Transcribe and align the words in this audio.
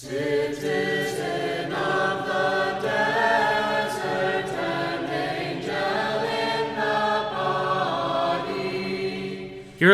You're 0.00 0.12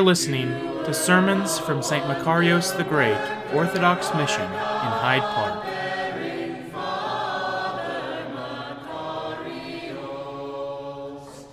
listening 0.03 0.51
to 0.85 0.93
sermons 0.93 1.59
from 1.59 1.83
St. 1.83 2.05
Macarius 2.05 2.77
the 2.77 2.85
Great 2.85 3.17
Orthodox 3.55 4.15
Mission 4.15 4.43
in 4.43 4.51
Hyde 4.51 5.23
Park. 5.23 5.65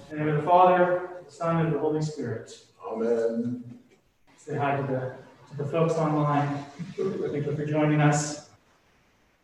In 0.09 0.17
the 0.17 0.25
name 0.25 0.27
of 0.27 0.35
the 0.35 0.43
Father, 0.43 1.09
the 1.25 1.31
Son, 1.31 1.65
and 1.65 1.73
the 1.73 1.79
Holy 1.79 2.01
Spirit. 2.01 2.51
Amen. 2.85 3.63
Say 4.35 4.57
hi 4.57 4.75
to 4.75 4.83
the, 4.83 5.15
to 5.51 5.63
the 5.63 5.69
folks 5.69 5.93
online. 5.93 6.65
Thank 6.97 7.45
you 7.45 7.55
for 7.55 7.65
joining 7.65 8.01
us. 8.01 8.40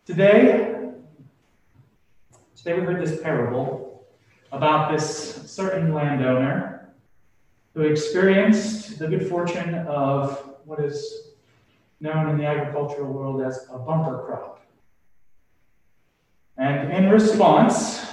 Today, 0.08 0.74
today 2.56 2.80
we 2.80 2.86
heard 2.86 3.06
this 3.06 3.22
parable 3.22 4.08
about 4.54 4.90
this 4.90 5.52
certain 5.52 5.94
landowner 5.94 6.94
who 7.74 7.82
experienced 7.82 9.00
the 9.00 9.08
good 9.10 9.28
fortune 9.28 9.76
of 9.80 10.54
what 10.64 10.80
is 10.80 11.34
known 12.00 12.30
in 12.30 12.38
the 12.38 12.46
agricultural 12.46 13.12
world 13.12 13.42
as 13.42 13.68
a 13.70 13.78
bumper 13.78 14.24
crop. 14.26 14.66
And 16.58 16.90
in 16.94 17.10
response, 17.10 18.08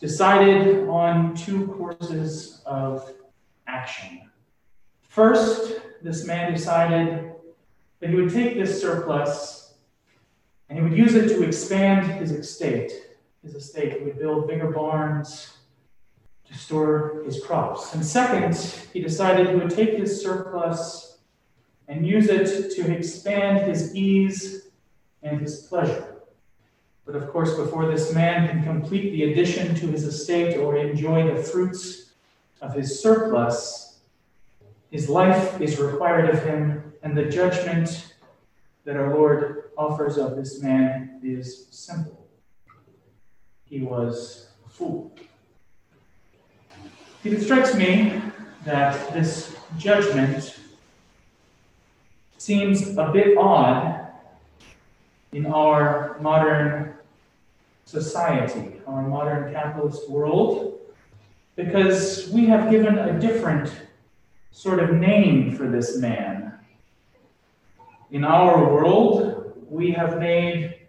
decided 0.00 0.88
on 0.88 1.34
two 1.34 1.66
courses 1.76 2.62
of 2.64 3.12
action. 3.66 4.30
First, 5.10 5.78
this 6.00 6.24
man 6.24 6.54
decided 6.54 7.34
that 8.00 8.08
he 8.08 8.16
would 8.16 8.32
take 8.32 8.54
this 8.54 8.80
surplus 8.80 9.63
and 10.68 10.78
he 10.78 10.84
would 10.84 10.96
use 10.96 11.14
it 11.14 11.28
to 11.28 11.42
expand 11.42 12.06
his 12.06 12.32
estate. 12.32 12.92
His 13.42 13.54
estate, 13.54 13.98
he 13.98 14.04
would 14.04 14.18
build 14.18 14.48
bigger 14.48 14.70
barns 14.70 15.58
to 16.46 16.54
store 16.54 17.22
his 17.24 17.42
crops. 17.44 17.94
And 17.94 18.04
second, 18.04 18.54
he 18.92 19.00
decided 19.00 19.48
he 19.48 19.54
would 19.54 19.70
take 19.70 19.98
his 19.98 20.22
surplus 20.22 21.18
and 21.88 22.06
use 22.06 22.28
it 22.28 22.74
to 22.76 22.96
expand 22.96 23.68
his 23.68 23.94
ease 23.94 24.68
and 25.22 25.40
his 25.40 25.66
pleasure. 25.66 26.14
But 27.04 27.16
of 27.16 27.28
course, 27.30 27.54
before 27.54 27.86
this 27.86 28.14
man 28.14 28.48
can 28.48 28.62
complete 28.62 29.10
the 29.10 29.32
addition 29.32 29.74
to 29.74 29.88
his 29.88 30.04
estate 30.04 30.56
or 30.56 30.76
enjoy 30.76 31.34
the 31.34 31.42
fruits 31.42 32.12
of 32.62 32.72
his 32.74 33.02
surplus, 33.02 33.98
his 34.90 35.08
life 35.08 35.60
is 35.60 35.78
required 35.78 36.30
of 36.30 36.42
him, 36.44 36.92
and 37.02 37.16
the 37.16 37.24
judgment 37.24 38.14
that 38.84 38.96
our 38.96 39.14
Lord 39.14 39.63
offers 39.76 40.16
of 40.16 40.36
this 40.36 40.62
man 40.62 41.20
is 41.22 41.66
simple. 41.70 42.26
He 43.64 43.80
was 43.80 44.48
a 44.64 44.68
fool. 44.68 45.14
It 47.24 47.42
strikes 47.42 47.74
me 47.74 48.20
that 48.64 49.12
this 49.12 49.56
judgment 49.78 50.58
seems 52.36 52.96
a 52.96 53.10
bit 53.12 53.36
odd 53.38 54.06
in 55.32 55.46
our 55.46 56.18
modern 56.20 56.94
society, 57.84 58.80
our 58.86 59.02
modern 59.02 59.52
capitalist 59.52 60.08
world, 60.10 60.78
because 61.56 62.28
we 62.30 62.46
have 62.46 62.70
given 62.70 62.98
a 62.98 63.18
different 63.18 63.72
sort 64.50 64.78
of 64.80 64.92
name 64.92 65.56
for 65.56 65.68
this 65.68 65.98
man. 65.98 66.52
In 68.10 68.24
our 68.24 68.72
world, 68.72 69.43
we 69.74 69.90
have 69.90 70.18
made 70.20 70.86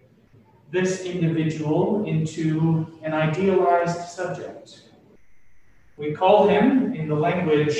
this 0.70 1.02
individual 1.02 2.06
into 2.06 2.86
an 3.02 3.14
idealized 3.14 4.02
subject. 4.10 4.84
We 5.98 6.14
call 6.14 6.48
him, 6.48 6.94
in 6.94 7.08
the 7.08 7.16
language 7.16 7.80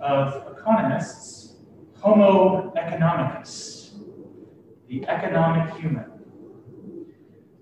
of 0.00 0.58
economists, 0.58 1.54
Homo 2.00 2.72
economicus, 2.76 3.92
the 4.88 5.06
economic 5.06 5.76
human. 5.76 6.10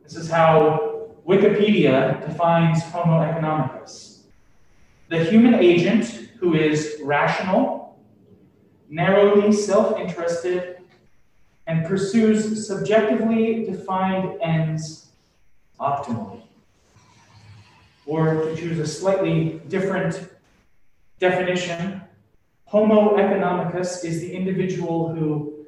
This 0.04 0.16
is 0.16 0.30
how 0.30 1.10
Wikipedia 1.26 2.26
defines 2.26 2.82
Homo 2.84 3.20
economicus 3.20 4.19
the 5.09 5.25
human 5.25 5.54
agent 5.54 6.28
who 6.38 6.54
is 6.54 6.97
rational, 7.03 7.98
narrowly 8.91 9.53
self 9.53 9.98
interested, 9.98 10.78
and 11.68 11.84
pursues 11.84 12.66
subjectively 12.66 13.64
defined 13.64 14.40
ends 14.40 15.10
optimally. 15.78 16.40
Or 18.06 18.42
to 18.42 18.56
choose 18.56 18.78
a 18.78 18.86
slightly 18.86 19.60
different 19.68 20.30
definition, 21.20 22.00
Homo 22.64 23.16
economicus 23.16 24.02
is 24.02 24.20
the 24.20 24.32
individual 24.32 25.14
who 25.14 25.66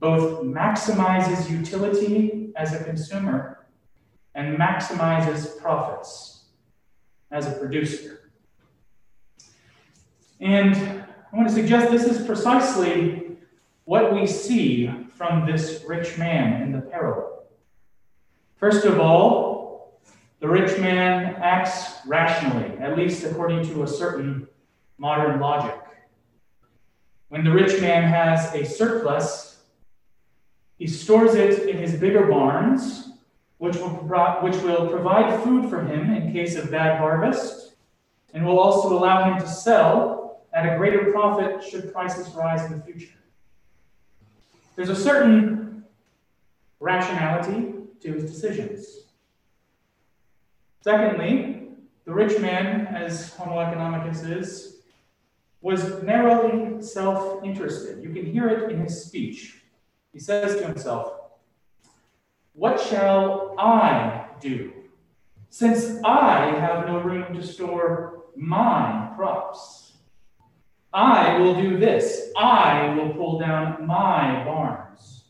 both 0.00 0.42
maximizes 0.42 1.48
utility 1.48 2.50
as 2.56 2.72
a 2.72 2.82
consumer 2.82 3.66
and 4.34 4.58
maximizes 4.58 5.60
profits 5.60 6.46
as 7.30 7.46
a 7.46 7.52
producer. 7.52 8.30
And 10.40 10.74
I 11.32 11.36
want 11.36 11.48
to 11.48 11.54
suggest 11.54 11.92
this 11.92 12.04
is 12.04 12.26
precisely 12.26 13.36
what 13.84 14.12
we 14.12 14.26
see 14.26 14.90
from 15.20 15.44
this 15.44 15.84
rich 15.86 16.16
man 16.16 16.62
in 16.62 16.72
the 16.72 16.80
parable. 16.80 17.44
First 18.56 18.86
of 18.86 18.98
all, 18.98 20.00
the 20.38 20.48
rich 20.48 20.80
man 20.80 21.34
acts 21.42 21.98
rationally, 22.06 22.78
at 22.78 22.96
least 22.96 23.22
according 23.24 23.66
to 23.66 23.82
a 23.82 23.86
certain 23.86 24.48
modern 24.96 25.38
logic. 25.38 25.78
When 27.28 27.44
the 27.44 27.50
rich 27.50 27.82
man 27.82 28.02
has 28.04 28.54
a 28.54 28.64
surplus, 28.64 29.58
he 30.78 30.86
stores 30.86 31.34
it 31.34 31.68
in 31.68 31.76
his 31.76 31.96
bigger 31.96 32.26
barns 32.26 33.10
which 33.58 33.76
will, 33.76 33.90
pro- 33.90 34.42
which 34.42 34.56
will 34.62 34.88
provide 34.88 35.44
food 35.44 35.68
for 35.68 35.84
him 35.84 36.14
in 36.14 36.32
case 36.32 36.56
of 36.56 36.70
bad 36.70 36.98
harvest, 36.98 37.74
and 38.32 38.42
will 38.42 38.58
also 38.58 38.98
allow 38.98 39.30
him 39.30 39.38
to 39.38 39.46
sell 39.46 40.46
at 40.54 40.64
a 40.64 40.78
greater 40.78 41.12
profit 41.12 41.62
should 41.62 41.92
prices 41.92 42.34
rise 42.34 42.64
in 42.64 42.78
the 42.78 42.82
future. 42.82 43.19
There's 44.80 44.98
a 44.98 45.02
certain 45.02 45.84
rationality 46.80 47.74
to 48.00 48.12
his 48.14 48.24
decisions. 48.24 49.08
Secondly, 50.80 51.72
the 52.06 52.14
rich 52.14 52.40
man, 52.40 52.86
as 52.86 53.34
Homo 53.34 53.56
economicus 53.56 54.26
is, 54.26 54.78
was 55.60 56.02
narrowly 56.02 56.80
self 56.80 57.44
interested. 57.44 58.02
You 58.02 58.08
can 58.14 58.24
hear 58.24 58.48
it 58.48 58.72
in 58.72 58.80
his 58.80 59.04
speech. 59.04 59.60
He 60.14 60.18
says 60.18 60.56
to 60.56 60.66
himself, 60.66 61.12
what 62.54 62.80
shall 62.80 63.54
I 63.58 64.28
do? 64.40 64.72
Since 65.50 66.00
I 66.06 66.58
have 66.58 66.86
no 66.86 67.00
room 67.00 67.34
to 67.34 67.42
store 67.46 68.22
my 68.34 69.10
crops, 69.14 69.89
I 70.92 71.38
will 71.38 71.54
do 71.54 71.78
this. 71.78 72.32
I 72.36 72.94
will 72.94 73.10
pull 73.14 73.38
down 73.38 73.86
my 73.86 74.44
barns 74.44 75.24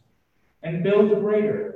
and 0.62 0.82
build 0.82 1.12
a 1.12 1.21
greater. 1.21 1.75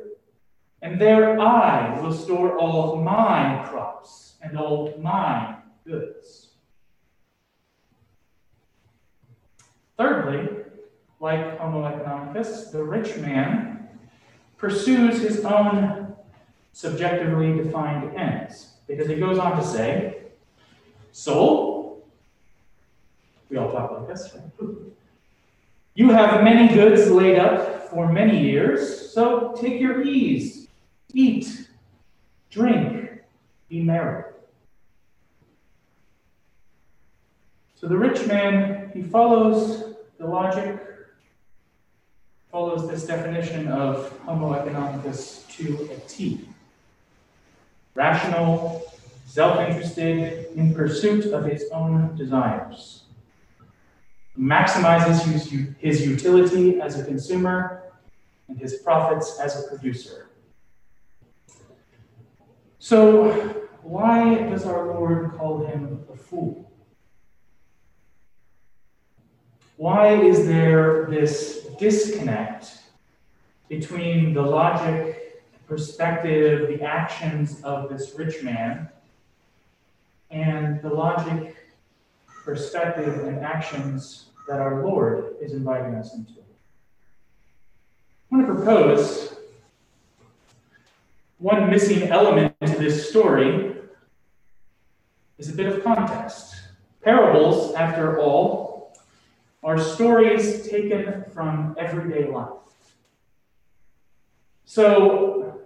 And 0.83 1.01
there 1.01 1.39
I 1.41 2.01
will 2.01 2.13
store 2.13 2.59
all 2.59 2.97
my 2.97 3.65
crops 3.69 4.37
and 4.43 4.59
all 4.59 4.95
my 4.99 5.57
goods. 5.87 6.51
Thirdly, 9.97 10.65
like 11.21 11.59
Homo 11.59 11.83
economicus, 11.83 12.71
the 12.71 12.83
rich 12.83 13.17
man 13.17 13.89
pursues 14.59 15.21
his 15.21 15.45
own 15.45 16.15
subjectively 16.73 17.57
defined 17.63 18.15
ends. 18.17 18.73
Because 18.87 19.09
he 19.09 19.15
goes 19.15 19.39
on 19.39 19.57
to 19.57 19.65
say, 19.65 20.25
Soul, 21.13 21.64
we 23.55 23.61
all 23.61 23.71
talk 23.71 23.93
like 23.93 24.09
this, 24.09 24.35
right? 24.35 24.69
You 25.97 26.11
have 26.11 26.43
many 26.43 26.75
goods 26.75 27.09
laid 27.09 27.39
up 27.39 27.89
for 27.89 28.11
many 28.11 28.43
years, 28.43 29.13
so 29.13 29.55
take 29.57 29.81
your 29.81 30.03
ease, 30.03 30.67
eat, 31.13 31.69
drink, 32.51 33.21
be 33.69 33.81
merry. 33.81 34.25
So 37.77 37.87
the 37.87 37.97
rich 37.97 38.27
man, 38.27 38.91
he 38.93 39.03
follows 39.03 39.95
the 40.19 40.27
logic 40.27 40.81
follows 42.51 42.89
this 42.89 43.07
definition 43.07 43.69
of 43.69 44.19
Homo 44.25 44.53
economicus 44.55 45.49
to 45.57 45.89
a 45.93 46.01
T. 46.09 46.49
Rational, 47.95 48.93
self 49.27 49.61
interested, 49.61 50.53
in 50.57 50.75
pursuit 50.75 51.27
of 51.27 51.45
his 51.45 51.67
own 51.71 52.17
desires. 52.17 53.04
Maximizes 54.39 55.23
his, 55.25 55.69
his 55.79 56.07
utility 56.07 56.81
as 56.81 56.99
a 56.99 57.05
consumer 57.05 57.85
and 58.49 58.59
his 58.59 58.75
profits 58.75 59.39
as 59.39 59.65
a 59.65 59.69
producer. 59.69 60.29
So, 62.79 63.31
why 63.83 64.35
does 64.51 64.67
our 64.67 64.87
Lord 64.87 65.33
call 65.37 65.65
him 65.65 66.05
a 66.13 66.17
fool? 66.17 66.71
Why 69.77 70.15
is 70.15 70.47
there 70.47 71.07
this 71.07 71.67
disconnect 71.79 72.79
between 73.69 74.35
the 74.35 74.43
logic, 74.43 75.43
perspective, 75.67 76.69
the 76.69 76.83
actions 76.83 77.63
of 77.63 77.89
this 77.89 78.15
rich 78.17 78.43
man, 78.43 78.89
and 80.31 80.81
the 80.83 80.89
logic, 80.89 81.57
perspective, 82.45 83.27
and 83.27 83.39
actions 83.45 84.27
that 84.47 84.61
our 84.61 84.85
Lord 84.85 85.37
is 85.41 85.53
inviting 85.53 85.95
us 85.95 86.15
into? 86.15 86.35
I 88.31 88.37
want 88.37 88.47
to 88.47 88.55
propose 88.55 89.35
one 91.39 91.71
missing 91.71 92.05
element 92.05 92.55
to 92.65 92.77
this 92.79 93.09
story 93.09 93.77
is 95.39 95.49
a 95.49 95.53
bit 95.53 95.67
of 95.67 95.83
context. 95.83 96.55
Parables, 97.03 97.75
after 97.75 98.19
all, 98.19 98.97
are 99.63 99.79
stories 99.79 100.69
taken 100.69 101.25
from 101.33 101.75
everyday 101.79 102.31
life. 102.31 102.49
So 104.65 105.61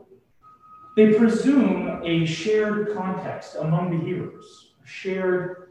they 0.97 1.15
presume 1.15 2.03
a 2.05 2.25
shared 2.27 2.95
context 2.95 3.57
among 3.59 3.97
the 3.97 4.05
hearers, 4.05 4.73
a 4.83 4.87
shared 4.87 5.68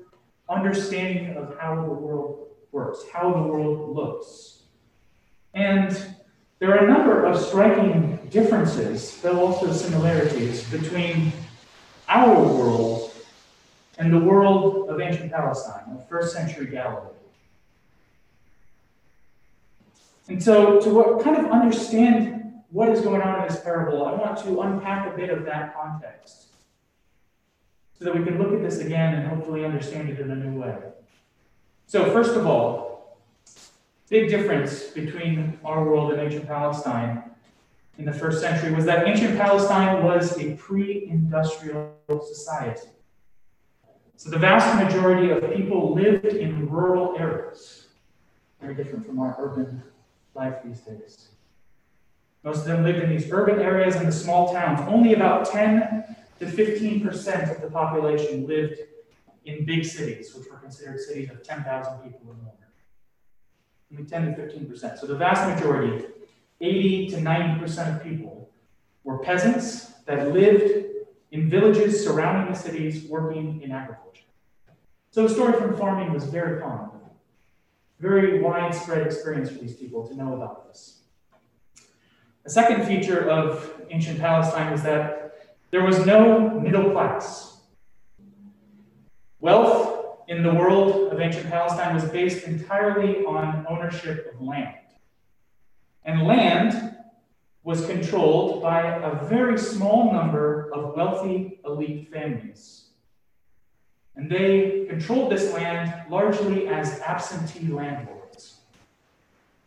understanding 0.50 1.36
of 1.36 1.58
how 1.60 1.76
the 1.76 1.82
world 1.82 2.48
works, 2.72 3.04
how 3.14 3.32
the 3.32 3.42
world 3.42 3.96
looks. 3.96 4.64
And 5.54 5.98
there 6.60 6.72
are 6.72 6.86
a 6.86 6.88
number 6.88 7.26
of 7.26 7.40
striking 7.40 8.18
differences, 8.30 9.20
though 9.22 9.40
also 9.40 9.72
similarities, 9.72 10.64
between 10.70 11.32
our 12.08 12.42
world 12.42 13.12
and 13.98 14.14
the 14.14 14.20
world 14.20 14.90
of 14.90 15.02
ancient 15.02 15.32
Palestine, 15.32 15.84
of 15.92 16.08
first 16.08 16.34
century 16.34 16.68
Galilee. 16.68 17.10
And 20.30 20.44
so, 20.44 20.80
to 20.82 20.90
what, 20.90 21.24
kind 21.24 21.38
of 21.38 21.52
understand 21.52 22.62
what 22.70 22.90
is 22.90 23.02
going 23.02 23.22
on 23.22 23.42
in 23.42 23.48
this 23.48 23.62
parable, 23.62 24.06
I 24.06 24.14
want 24.14 24.38
to 24.40 24.62
unpack 24.62 25.12
a 25.12 25.18
bit 25.18 25.30
of 25.30 25.46
that 25.46 25.74
context 25.74 26.48
so 27.98 28.06
that 28.06 28.16
we 28.16 28.24
can 28.24 28.38
look 28.38 28.54
at 28.54 28.62
this 28.62 28.80
again 28.80 29.16
and 29.16 29.28
hopefully 29.28 29.66
understand 29.66 30.10
it 30.10 30.20
in 30.20 30.30
a 30.30 30.36
new 30.36 30.60
way. 30.60 30.76
So, 31.88 32.12
first 32.12 32.36
of 32.36 32.46
all, 32.46 33.18
big 34.10 34.30
difference 34.30 34.84
between 34.84 35.60
our 35.64 35.84
world 35.84 36.14
and 36.14 36.22
ancient 36.22 36.48
Palestine 36.48 37.24
in 37.98 38.06
the 38.06 38.14
first 38.14 38.42
century 38.42 38.74
was 38.74 38.86
that 38.86 39.08
ancient 39.08 39.38
Palestine 39.38 40.04
was 40.04 40.38
a 40.40 40.54
pre 40.56 41.08
industrial 41.08 41.96
society. 42.08 42.90
So 44.16 44.30
the 44.30 44.40
vast 44.40 44.84
majority 44.84 45.30
of 45.30 45.54
people 45.54 45.94
lived 45.94 46.26
in 46.26 46.68
rural 46.70 47.16
areas, 47.20 47.88
very 48.60 48.74
different 48.74 49.06
from 49.06 49.20
our 49.20 49.36
urban 49.40 49.84
life 50.34 50.56
these 50.64 50.82
days. 50.82 51.30
Most 52.44 52.60
of 52.60 52.66
them 52.66 52.84
lived 52.84 53.00
in 53.00 53.10
these 53.10 53.32
urban 53.32 53.60
areas 53.60 53.96
and 53.96 54.08
the 54.08 54.12
small 54.12 54.52
towns. 54.52 54.80
Only 54.88 55.14
about 55.14 55.46
10 55.46 56.16
to 56.40 56.46
15% 56.46 57.56
of 57.56 57.62
the 57.62 57.70
population 57.70 58.48
lived 58.48 58.80
in 59.46 59.66
big 59.66 59.86
cities, 59.86 60.34
which 60.36 60.50
were 60.50 60.58
considered 60.58 61.00
cities 61.00 61.30
of 61.30 61.42
10,000 61.44 62.00
people 62.00 62.22
or 62.28 62.36
more 62.44 62.54
only 63.92 64.04
10 64.04 64.36
to 64.36 64.42
15%. 64.42 65.00
So 65.00 65.08
the 65.08 65.16
vast 65.16 65.48
majority, 65.48 66.06
80 66.62 67.10
to 67.10 67.18
90% 67.18 67.96
of 67.96 68.04
people, 68.04 68.50
were 69.04 69.20
peasants 69.20 69.94
that 70.06 70.34
lived 70.34 70.86
in 71.32 71.50
villages 71.50 72.04
surrounding 72.04 72.54
the 72.54 72.60
cities 72.60 73.06
working 73.06 73.62
in 73.62 73.72
agriculture. 73.72 74.24
So 75.12 75.24
the 75.24 75.34
story 75.34 75.54
from 75.54 75.78
farming 75.78 76.14
was 76.14 76.26
very 76.26 76.62
common, 76.62 76.90
very 78.00 78.42
widespread 78.42 79.06
experience 79.06 79.50
for 79.50 79.60
these 79.60 79.76
people 79.76 80.08
to 80.08 80.16
know 80.16 80.36
about 80.36 80.68
this. 80.68 81.00
A 82.46 82.50
second 82.50 82.86
feature 82.86 83.30
of 83.30 83.82
ancient 83.90 84.20
Palestine 84.20 84.72
was 84.72 84.84
that 84.84 85.27
there 85.72 85.84
was 85.84 86.06
no 86.06 86.50
middle 86.60 86.92
class. 86.92 87.62
Wealth 89.40 89.98
in 90.28 90.44
the 90.44 90.54
world 90.54 91.12
of 91.12 91.20
ancient 91.20 91.50
Palestine 91.50 91.96
was 91.96 92.06
based 92.06 92.46
entirely 92.46 93.24
on 93.26 93.66
ownership 93.70 94.34
of 94.34 94.42
land. 94.42 94.76
And 96.04 96.24
land 96.24 96.96
was 97.64 97.86
controlled 97.86 98.62
by 98.62 98.82
a 98.82 99.26
very 99.26 99.58
small 99.58 100.12
number 100.12 100.72
of 100.74 100.96
wealthy 100.96 101.60
elite 101.66 102.10
families. 102.12 102.86
And 104.16 104.32
they 104.32 104.86
controlled 104.90 105.32
this 105.32 105.54
land 105.54 106.10
largely 106.10 106.68
as 106.68 107.02
absentee 107.02 107.68
landlords 107.68 108.62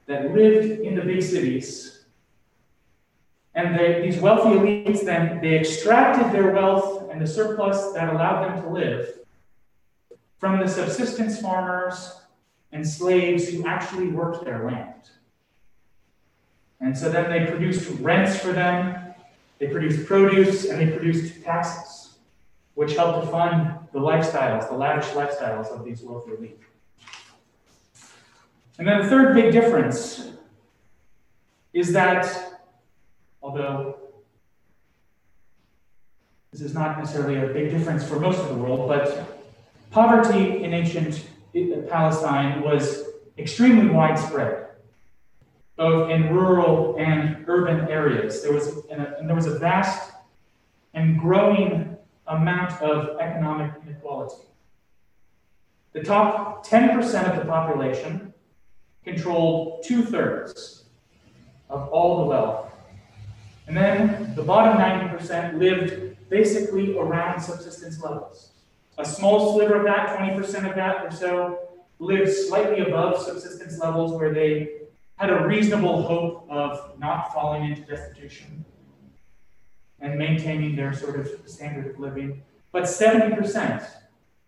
that 0.06 0.35
lived 0.35 0.81
in 0.81 0.97
the 0.97 1.02
big 1.02 1.23
cities. 1.23 2.00
And 3.61 3.79
they, 3.79 4.01
these 4.01 4.19
wealthy 4.19 4.59
elites 4.59 5.05
then 5.05 5.39
they 5.43 5.59
extracted 5.59 6.33
their 6.33 6.51
wealth 6.53 7.11
and 7.11 7.21
the 7.21 7.27
surplus 7.27 7.93
that 7.93 8.09
allowed 8.09 8.49
them 8.49 8.62
to 8.62 8.71
live 8.71 9.19
from 10.39 10.61
the 10.61 10.67
subsistence 10.67 11.43
farmers 11.43 12.23
and 12.73 12.89
slaves 12.89 13.51
who 13.51 13.67
actually 13.67 14.09
worked 14.09 14.47
their 14.47 14.65
land. 14.65 15.11
And 16.81 16.97
so 16.97 17.11
then 17.11 17.29
they 17.29 17.51
produced 17.51 17.91
rents 18.01 18.39
for 18.39 18.55
them, 18.55 19.15
they 19.59 19.67
produced 19.67 20.07
produce, 20.07 20.65
and 20.65 20.81
they 20.81 20.97
produced 20.97 21.45
taxes, 21.45 22.15
which 22.77 22.95
helped 22.95 23.27
to 23.27 23.31
fund 23.31 23.75
the 23.93 23.99
lifestyles, 23.99 24.71
the 24.71 24.75
lavish 24.75 25.09
lifestyles 25.09 25.67
of 25.67 25.85
these 25.85 26.01
wealthy 26.01 26.33
elite. 26.33 26.59
And 28.79 28.89
then 28.89 29.03
the 29.03 29.09
third 29.09 29.35
big 29.35 29.53
difference 29.53 30.31
is 31.75 31.93
that, 31.93 32.50
although 33.42 33.96
this 36.52 36.60
is 36.60 36.75
not 36.75 36.98
necessarily 36.98 37.38
a 37.38 37.52
big 37.52 37.70
difference 37.70 38.06
for 38.06 38.19
most 38.19 38.38
of 38.38 38.48
the 38.48 38.54
world, 38.54 38.88
but 38.88 39.40
Poverty 39.90 40.62
in 40.62 40.72
ancient 40.72 41.26
uh, 41.56 41.82
Palestine 41.88 42.62
was 42.62 43.04
extremely 43.38 43.88
widespread, 43.88 44.69
both 45.76 46.10
in 46.10 46.32
rural 46.32 46.96
and 46.96 47.44
urban 47.48 47.88
areas. 47.88 48.42
There 48.42 48.52
was, 48.52 48.84
and 48.90 49.28
there 49.28 49.34
was 49.34 49.46
a 49.46 49.59
vast 49.59 50.12
and 50.94 51.18
growing 51.18 51.97
amount 52.26 52.80
of 52.80 53.18
economic 53.20 53.73
inequality. 53.85 54.44
The 55.92 56.04
top 56.04 56.64
10% 56.64 57.30
of 57.30 57.37
the 57.37 57.44
population 57.44 58.32
controlled 59.04 59.82
two 59.82 60.04
thirds 60.04 60.85
of 61.68 61.88
all 61.88 62.18
the 62.18 62.26
wealth. 62.26 62.70
And 63.71 63.77
then 63.77 64.35
the 64.35 64.43
bottom 64.43 64.79
90% 64.79 65.61
lived 65.61 66.17
basically 66.29 66.99
around 66.99 67.41
subsistence 67.41 68.03
levels. 68.03 68.50
A 68.99 69.05
small 69.05 69.53
sliver 69.53 69.77
of 69.77 69.85
that, 69.85 70.19
20% 70.19 70.69
of 70.69 70.75
that 70.75 71.05
or 71.05 71.12
so, 71.12 71.69
lived 72.00 72.33
slightly 72.33 72.81
above 72.81 73.23
subsistence 73.23 73.79
levels 73.79 74.11
where 74.11 74.35
they 74.35 74.71
had 75.19 75.31
a 75.31 75.47
reasonable 75.47 76.03
hope 76.03 76.49
of 76.50 76.99
not 76.99 77.33
falling 77.33 77.71
into 77.71 77.83
destitution 77.83 78.65
and 80.00 80.19
maintaining 80.19 80.75
their 80.75 80.93
sort 80.93 81.21
of 81.21 81.31
standard 81.47 81.95
of 81.95 82.00
living. 82.00 82.43
But 82.73 82.85
70%, 82.85 83.89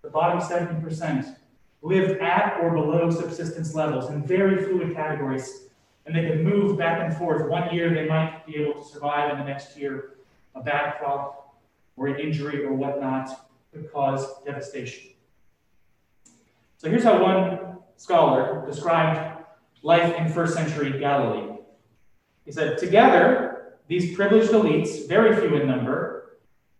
the 0.02 0.10
bottom 0.10 0.40
70%, 0.40 1.36
lived 1.80 2.20
at 2.20 2.58
or 2.60 2.72
below 2.72 3.08
subsistence 3.12 3.72
levels 3.72 4.10
in 4.10 4.26
very 4.26 4.64
fluid 4.64 4.96
categories. 4.96 5.68
And 6.06 6.14
they 6.14 6.26
could 6.26 6.40
move 6.44 6.76
back 6.76 7.00
and 7.00 7.16
forth. 7.16 7.48
One 7.48 7.72
year 7.74 7.94
they 7.94 8.06
might 8.06 8.44
be 8.46 8.56
able 8.56 8.82
to 8.82 8.88
survive, 8.88 9.30
and 9.30 9.40
the 9.40 9.44
next 9.44 9.76
year, 9.76 10.14
a 10.54 10.60
bad 10.60 10.98
crop 10.98 11.56
or 11.96 12.08
an 12.08 12.18
injury 12.18 12.64
or 12.64 12.72
whatnot 12.72 13.48
could 13.72 13.90
cause 13.92 14.26
devastation. 14.44 15.10
So 16.76 16.90
here's 16.90 17.04
how 17.04 17.22
one 17.22 17.78
scholar 17.96 18.66
described 18.66 19.44
life 19.82 20.14
in 20.16 20.28
first 20.28 20.54
century 20.54 20.98
Galilee. 20.98 21.58
He 22.44 22.52
said, 22.52 22.78
Together, 22.78 23.74
these 23.86 24.16
privileged 24.16 24.50
elites, 24.50 25.08
very 25.08 25.36
few 25.36 25.56
in 25.60 25.68
number, 25.68 26.38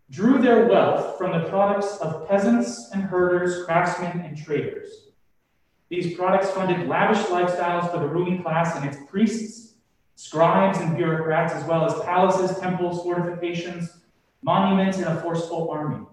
drew 0.09 0.41
their 0.41 0.67
wealth 0.67 1.17
from 1.17 1.31
the 1.31 1.47
products 1.49 1.97
of 1.97 2.27
peasants 2.27 2.91
and 2.93 3.03
herders, 3.03 3.65
craftsmen, 3.65 4.21
and 4.21 4.37
traders. 4.37 5.02
These 5.89 6.15
products 6.15 6.49
funded 6.51 6.87
lavish 6.87 7.23
lifestyles 7.27 7.91
for 7.91 7.99
the 7.99 8.07
ruling 8.07 8.41
class 8.41 8.75
and 8.75 8.85
its 8.85 8.97
priests, 9.09 9.75
scribes, 10.15 10.79
and 10.79 10.95
bureaucrats, 10.95 11.53
as 11.53 11.63
well 11.65 11.85
as 11.85 12.03
palaces, 12.05 12.57
temples, 12.59 13.03
fortifications, 13.03 14.01
monuments, 14.41 14.97
and 14.97 15.07
a 15.07 15.21
forceful 15.21 15.69
army. 15.69 16.05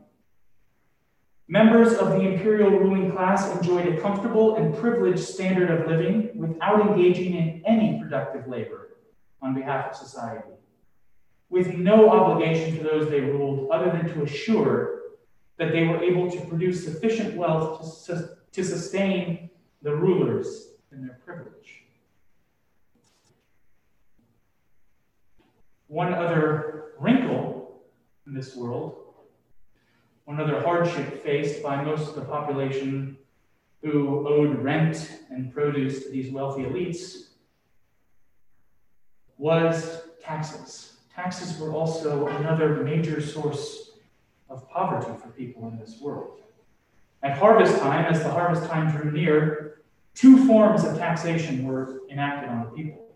Members 1.49 1.95
of 1.95 2.11
the 2.11 2.21
imperial 2.21 2.71
ruling 2.71 3.11
class 3.11 3.57
enjoyed 3.57 3.87
a 3.89 4.01
comfortable 4.01 4.55
and 4.55 4.77
privileged 4.77 5.19
standard 5.19 5.71
of 5.71 5.89
living 5.89 6.31
without 6.37 6.81
engaging 6.81 7.35
in 7.35 7.63
any 7.67 7.99
productive 8.01 8.47
labor, 8.47 8.97
on 9.43 9.55
behalf 9.55 9.91
of 9.91 9.97
society, 9.97 10.55
with 11.49 11.75
no 11.75 12.09
obligation 12.11 12.77
to 12.77 12.85
those 12.85 13.11
they 13.11 13.21
ruled 13.21 13.69
other 13.71 13.91
than 13.91 14.09
to 14.15 14.23
assure 14.23 15.01
that 15.57 15.73
they 15.73 15.85
were 15.85 16.01
able 16.03 16.31
to 16.31 16.41
produce 16.43 16.85
sufficient 16.85 17.37
wealth 17.37 18.07
to, 18.07 18.37
to 18.53 18.65
sustain 18.65 19.50
the 19.83 19.95
rulers 19.95 20.69
and 20.91 21.03
their 21.03 21.19
privilege. 21.25 21.85
One 25.87 26.15
other 26.15 26.93
wrinkle 26.99 27.81
in 28.27 28.35
this 28.35 28.55
world, 28.55 28.97
one 30.25 30.41
other 30.41 30.61
hardship 30.61 31.25
faced 31.25 31.63
by 31.63 31.83
most 31.83 32.11
of 32.11 32.15
the 32.15 32.21
population 32.23 33.17
who 33.83 34.29
owed 34.29 34.59
rent 34.63 35.21
and 35.31 35.53
produce 35.53 36.05
to 36.05 36.11
these 36.11 36.31
wealthy 36.33 36.63
elites 36.65 37.31
was 39.39 40.03
taxes. 40.23 40.99
Taxes 41.15 41.59
were 41.59 41.73
also 41.73 42.27
another 42.29 42.85
major 42.85 43.21
source 43.21 43.93
of 44.49 44.69
poverty 44.69 45.11
for 45.21 45.29
people 45.29 45.67
in 45.69 45.79
this 45.79 45.99
world. 46.01 46.41
At 47.23 47.39
harvest 47.39 47.79
time, 47.79 48.05
as 48.07 48.23
the 48.23 48.31
harvest 48.31 48.71
time 48.71 48.91
drew 48.91 49.11
near, 49.11 49.70
two 50.15 50.47
forms 50.47 50.85
of 50.85 50.97
taxation 50.97 51.65
were 51.67 52.01
enacted 52.11 52.49
on 52.49 52.65
the 52.65 52.71
people. 52.71 53.07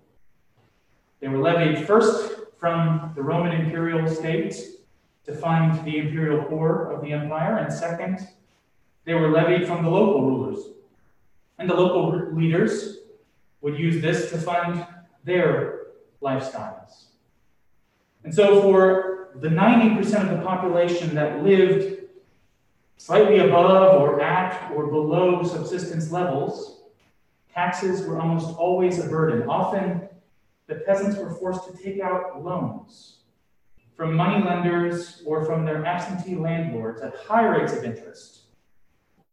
They 1.21 1.29
were 1.29 1.39
levied 1.39 1.87
first 1.87 2.35
from 2.59 3.13
the 3.15 3.23
Roman 3.23 3.53
imperial 3.53 4.09
state 4.09 4.55
to 5.25 5.35
fund 5.35 5.85
the 5.85 5.99
imperial 5.99 6.45
poor 6.45 6.91
of 6.93 7.03
the 7.03 7.13
empire, 7.13 7.57
and 7.59 7.73
second, 7.73 8.29
they 9.05 9.15
were 9.15 9.31
levied 9.31 9.67
from 9.67 9.83
the 9.83 9.91
local 9.91 10.23
rulers. 10.23 10.67
And 11.59 11.69
the 11.69 11.75
local 11.75 12.33
leaders 12.35 12.99
would 13.61 13.79
use 13.79 14.03
this 14.03 14.31
to 14.31 14.39
fund 14.39 14.87
their 15.25 15.81
lifestyles. 16.23 17.05
And 18.25 18.35
so, 18.35 18.61
for 18.63 19.31
the 19.37 19.49
90% 19.49 20.31
of 20.31 20.39
the 20.39 20.45
population 20.45 21.15
that 21.15 21.43
lived 21.43 22.03
slightly 22.97 23.39
above 23.39 24.01
or 24.01 24.21
at 24.21 24.71
or 24.73 24.87
below 24.87 25.43
subsistence 25.43 26.11
levels, 26.11 26.84
taxes 27.55 28.07
were 28.07 28.21
almost 28.21 28.57
always 28.59 28.99
a 29.05 29.09
burden. 29.09 29.49
Often, 29.49 30.09
the 30.67 30.77
peasants 30.77 31.17
were 31.17 31.31
forced 31.31 31.65
to 31.67 31.83
take 31.83 32.01
out 32.01 32.43
loans 32.43 33.19
from 33.97 34.15
money 34.15 34.45
lenders 34.45 35.23
or 35.25 35.45
from 35.45 35.65
their 35.65 35.85
absentee 35.87 36.35
landlords 36.35 37.01
at 37.01 37.15
high 37.17 37.47
rates 37.47 37.73
of 37.73 37.85
interest 37.85 38.41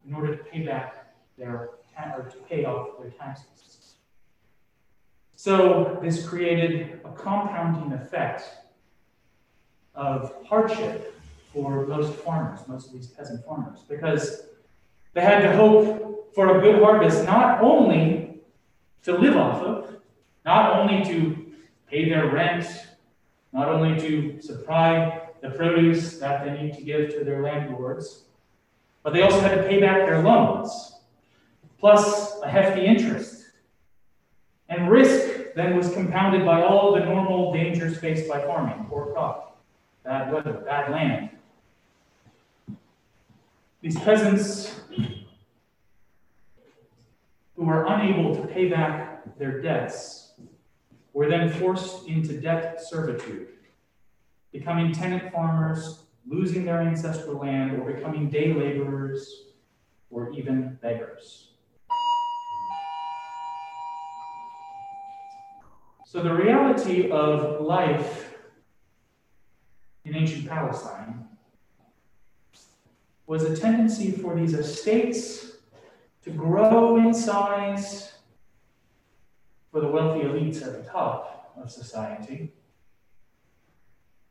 in 0.07 0.13
order 0.13 0.35
to 0.35 0.43
pay 0.43 0.63
back 0.63 1.15
their 1.37 1.71
or 2.17 2.23
to 2.23 2.37
pay 2.49 2.65
off 2.65 2.97
their 2.99 3.11
taxes. 3.11 3.95
So 5.35 5.97
this 6.01 6.27
created 6.27 7.01
a 7.03 7.09
compounding 7.09 7.91
effect 7.93 8.43
of 9.95 10.33
hardship 10.47 11.19
for 11.51 11.85
most 11.85 12.13
farmers, 12.19 12.59
most 12.67 12.87
of 12.87 12.93
these 12.93 13.07
peasant 13.07 13.43
farmers, 13.45 13.79
because 13.89 14.43
they 15.13 15.21
had 15.21 15.41
to 15.41 15.55
hope 15.55 16.33
for 16.33 16.57
a 16.57 16.61
good 16.61 16.81
harvest 16.81 17.25
not 17.25 17.61
only 17.61 18.41
to 19.03 19.17
live 19.17 19.35
off 19.35 19.61
of, 19.61 19.95
not 20.45 20.79
only 20.79 21.03
to 21.03 21.53
pay 21.87 22.09
their 22.09 22.31
rent, 22.31 22.65
not 23.51 23.67
only 23.67 23.99
to 23.99 24.41
supply 24.41 25.21
the 25.41 25.49
produce 25.49 26.19
that 26.19 26.45
they 26.45 26.61
need 26.61 26.73
to 26.73 26.83
give 26.83 27.09
to 27.11 27.23
their 27.23 27.41
landlords, 27.41 28.23
but 29.03 29.13
they 29.13 29.23
also 29.23 29.39
had 29.41 29.55
to 29.55 29.63
pay 29.63 29.79
back 29.79 30.05
their 30.05 30.21
loans, 30.21 30.99
plus 31.79 32.39
a 32.41 32.49
hefty 32.49 32.85
interest. 32.85 33.45
And 34.69 34.89
risk 34.89 35.53
then 35.55 35.75
was 35.75 35.91
compounded 35.91 36.45
by 36.45 36.63
all 36.63 36.93
the 36.93 37.03
normal 37.03 37.51
dangers 37.51 37.97
faced 37.97 38.29
by 38.29 38.39
farming 38.39 38.85
poor 38.87 39.07
crop, 39.07 39.61
bad 40.03 40.31
weather, 40.31 40.53
bad 40.53 40.91
land. 40.91 41.31
These 43.81 43.99
peasants 43.99 44.79
who 47.55 47.65
were 47.65 47.85
unable 47.87 48.35
to 48.35 48.45
pay 48.45 48.69
back 48.69 49.39
their 49.39 49.59
debts 49.59 50.33
were 51.13 51.27
then 51.27 51.49
forced 51.49 52.07
into 52.07 52.39
debt 52.39 52.79
servitude, 52.79 53.47
becoming 54.51 54.91
tenant 54.91 55.33
farmers, 55.33 56.03
losing 56.27 56.63
their 56.63 56.79
ancestral 56.81 57.37
land, 57.37 57.81
or 57.81 57.91
becoming 57.91 58.29
day 58.29 58.53
laborers, 58.53 59.45
or 60.11 60.31
even 60.31 60.77
beggars. 60.83 61.53
So, 66.05 66.21
the 66.21 66.33
reality 66.33 67.09
of 67.09 67.61
life 67.61 68.35
in 70.05 70.15
ancient 70.15 70.47
Palestine 70.47 71.30
was 73.27 73.43
a 73.43 73.55
tendency 73.55 74.11
for 74.11 74.35
these 74.35 74.53
estates 74.53 75.51
to 76.23 76.31
grow 76.31 76.97
in 76.97 77.13
size 77.13 78.13
for 79.71 79.81
the 79.81 79.87
wealthy 79.87 80.21
elites 80.21 80.61
at 80.65 80.83
the 80.83 80.89
top 80.89 81.53
of 81.61 81.71
society, 81.71 82.51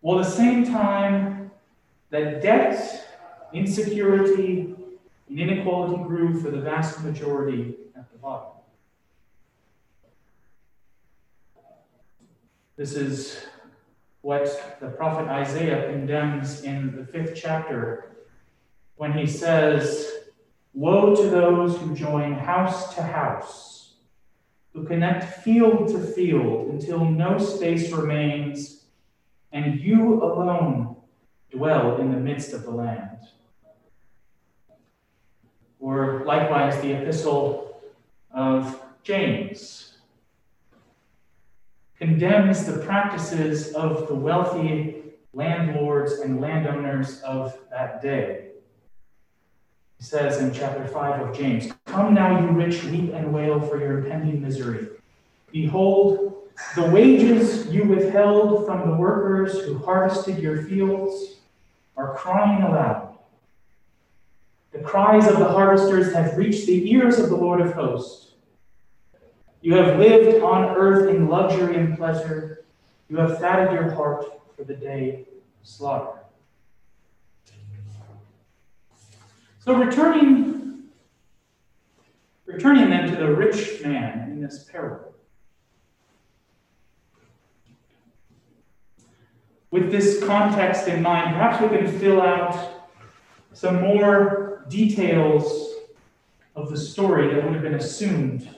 while 0.01 0.21
at 0.21 0.27
the 0.27 0.31
same 0.31 0.65
time 0.65 1.51
that 2.11 2.43
debt, 2.43 3.09
insecurity, 3.53 4.75
and 5.29 5.41
inequality 5.41 6.03
grew 6.05 6.41
for 6.41 6.51
the 6.51 6.61
vast 6.61 7.03
majority 7.03 7.77
at 7.97 8.11
the 8.13 8.19
bottom. 8.19 8.53
This 12.77 12.95
is 12.95 13.45
what 14.23 14.79
the 14.81 14.89
prophet 14.89 15.29
Isaiah 15.29 15.91
condemns 15.91 16.63
in 16.63 16.97
the 16.97 17.05
fifth 17.05 17.39
chapter 17.41 18.10
when 19.01 19.15
he 19.15 19.27
says, 19.27 20.13
Woe 20.75 21.17
to 21.17 21.23
those 21.31 21.75
who 21.79 21.95
join 21.95 22.35
house 22.35 22.95
to 22.97 23.03
house, 23.03 23.95
who 24.75 24.85
connect 24.85 25.43
field 25.43 25.89
to 25.89 25.99
field 25.99 26.69
until 26.69 27.07
no 27.07 27.39
space 27.39 27.91
remains, 27.93 28.85
and 29.53 29.81
you 29.81 30.23
alone 30.23 30.97
dwell 31.51 31.97
in 31.97 32.13
the 32.13 32.19
midst 32.19 32.53
of 32.53 32.65
the 32.65 32.71
land. 32.71 33.21
Or 35.79 36.23
likewise, 36.27 36.79
the 36.83 36.93
epistle 36.93 37.81
of 38.31 38.83
James 39.03 39.97
condemns 41.97 42.67
the 42.67 42.85
practices 42.85 43.73
of 43.73 44.09
the 44.09 44.15
wealthy 44.15 44.97
landlords 45.33 46.13
and 46.19 46.39
landowners 46.39 47.23
of 47.23 47.57
that 47.71 48.03
day. 48.03 48.50
Says 50.03 50.39
in 50.39 50.51
chapter 50.51 50.87
5 50.87 51.29
of 51.29 51.37
James, 51.37 51.71
Come 51.85 52.15
now, 52.15 52.41
you 52.41 52.49
rich, 52.49 52.83
weep 52.85 53.13
and 53.13 53.35
wail 53.35 53.61
for 53.61 53.79
your 53.79 53.99
impending 53.99 54.41
misery. 54.41 54.89
Behold, 55.53 56.49
the 56.75 56.87
wages 56.87 57.67
you 57.67 57.85
withheld 57.85 58.65
from 58.65 58.89
the 58.89 58.97
workers 58.97 59.61
who 59.61 59.79
harvested 59.79 60.39
your 60.39 60.63
fields 60.63 61.37
are 61.99 62.15
crying 62.15 62.63
aloud. 62.63 63.19
The 64.73 64.79
cries 64.79 65.27
of 65.27 65.39
the 65.39 65.49
harvesters 65.49 66.15
have 66.15 66.39
reached 66.39 66.67
the 66.67 66.91
ears 66.91 67.19
of 67.19 67.29
the 67.29 67.37
Lord 67.37 67.61
of 67.61 67.75
hosts. 67.75 68.33
You 69.61 69.75
have 69.75 69.99
lived 69.99 70.43
on 70.43 70.77
earth 70.77 71.15
in 71.15 71.29
luxury 71.29 71.77
and 71.77 71.99
pleasure. 71.99 72.65
You 73.11 73.19
have 73.19 73.39
fatted 73.39 73.73
your 73.73 73.91
heart 73.91 74.25
for 74.57 74.65
the 74.65 74.75
day 74.75 75.27
of 75.29 75.69
slaughter. 75.69 76.20
So 79.61 79.75
returning, 79.75 80.85
returning 82.47 82.89
then 82.89 83.11
to 83.11 83.17
the 83.17 83.33
rich 83.33 83.83
man 83.85 84.31
in 84.31 84.41
this 84.41 84.65
parable. 84.65 85.15
With 89.71 89.93
this 89.93 90.25
context 90.25 90.89
in 90.89 91.03
mind, 91.03 91.35
perhaps 91.35 91.61
we 91.61 91.69
can 91.69 91.87
fill 91.87 92.23
out 92.23 92.89
some 93.53 93.83
more 93.83 94.65
details 94.71 95.75
of 96.57 96.71
the 96.71 96.77
story 96.77 97.33
that 97.35 97.45
would 97.45 97.53
have 97.53 97.63
been 97.63 97.75
assumed 97.75 98.49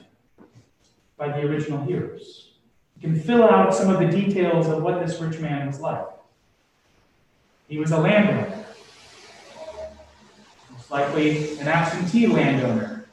by 1.16 1.28
the 1.28 1.40
original 1.40 1.84
hearers. 1.84 2.52
We 2.96 3.02
can 3.02 3.20
fill 3.20 3.42
out 3.42 3.74
some 3.74 3.92
of 3.92 3.98
the 3.98 4.06
details 4.06 4.68
of 4.68 4.82
what 4.84 5.04
this 5.04 5.20
rich 5.20 5.40
man 5.40 5.66
was 5.66 5.80
like. 5.80 6.06
He 7.66 7.78
was 7.78 7.90
a 7.90 7.98
landowner 7.98 8.61
likely 10.92 11.58
an 11.58 11.68
absentee 11.68 12.26
landowner, 12.26 13.06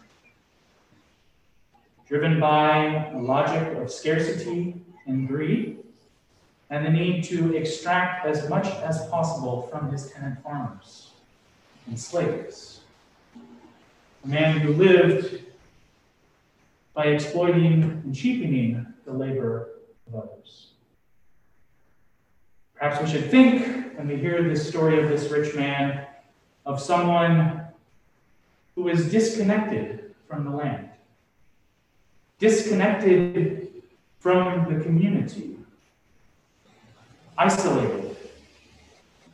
driven 2.05 2.37
by 2.37 3.09
a 3.13 3.17
logic 3.17 3.77
of 3.77 3.89
scarcity 3.89 4.75
and 5.05 5.29
greed, 5.29 5.77
and 6.69 6.85
the 6.85 6.89
need 6.89 7.23
to 7.23 7.55
extract 7.55 8.25
as 8.25 8.49
much 8.49 8.67
as 8.67 9.07
possible 9.07 9.69
from 9.71 9.89
his 9.89 10.11
tenant 10.11 10.43
farmers 10.43 11.11
and 11.87 11.97
slaves. 11.97 12.81
A 14.25 14.27
man 14.27 14.59
who 14.59 14.73
lived 14.73 15.41
by 16.93 17.05
exploiting 17.05 17.81
and 18.03 18.13
cheapening 18.13 18.85
the 19.05 19.13
labor 19.13 19.69
of 20.05 20.15
others. 20.15 20.71
Perhaps 22.75 23.01
we 23.01 23.09
should 23.09 23.31
think, 23.31 23.97
when 23.97 24.09
we 24.09 24.17
hear 24.17 24.43
this 24.43 24.67
story 24.67 25.01
of 25.01 25.07
this 25.07 25.31
rich 25.31 25.55
man, 25.55 26.05
of 26.65 26.81
someone 26.81 27.68
who 28.79 28.87
is 28.87 29.11
disconnected 29.11 30.15
from 30.25 30.45
the 30.45 30.49
land, 30.49 30.87
disconnected 32.39 33.67
from 34.19 34.73
the 34.73 34.81
community, 34.81 35.57
isolated, 37.37 38.15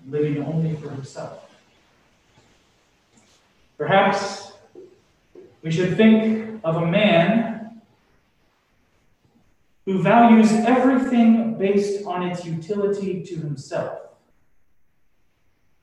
living 0.09 0.43
only 0.43 0.75
for 0.77 0.89
himself. 0.89 1.47
Perhaps 3.77 4.53
we 5.61 5.69
should 5.69 5.95
think 5.95 6.59
of 6.63 6.77
a 6.77 6.87
man 6.87 7.81
who 9.85 10.01
values 10.01 10.51
everything 10.51 11.55
based 11.59 12.03
on 12.07 12.23
its 12.23 12.43
utility 12.43 13.21
to 13.21 13.35
himself, 13.35 13.99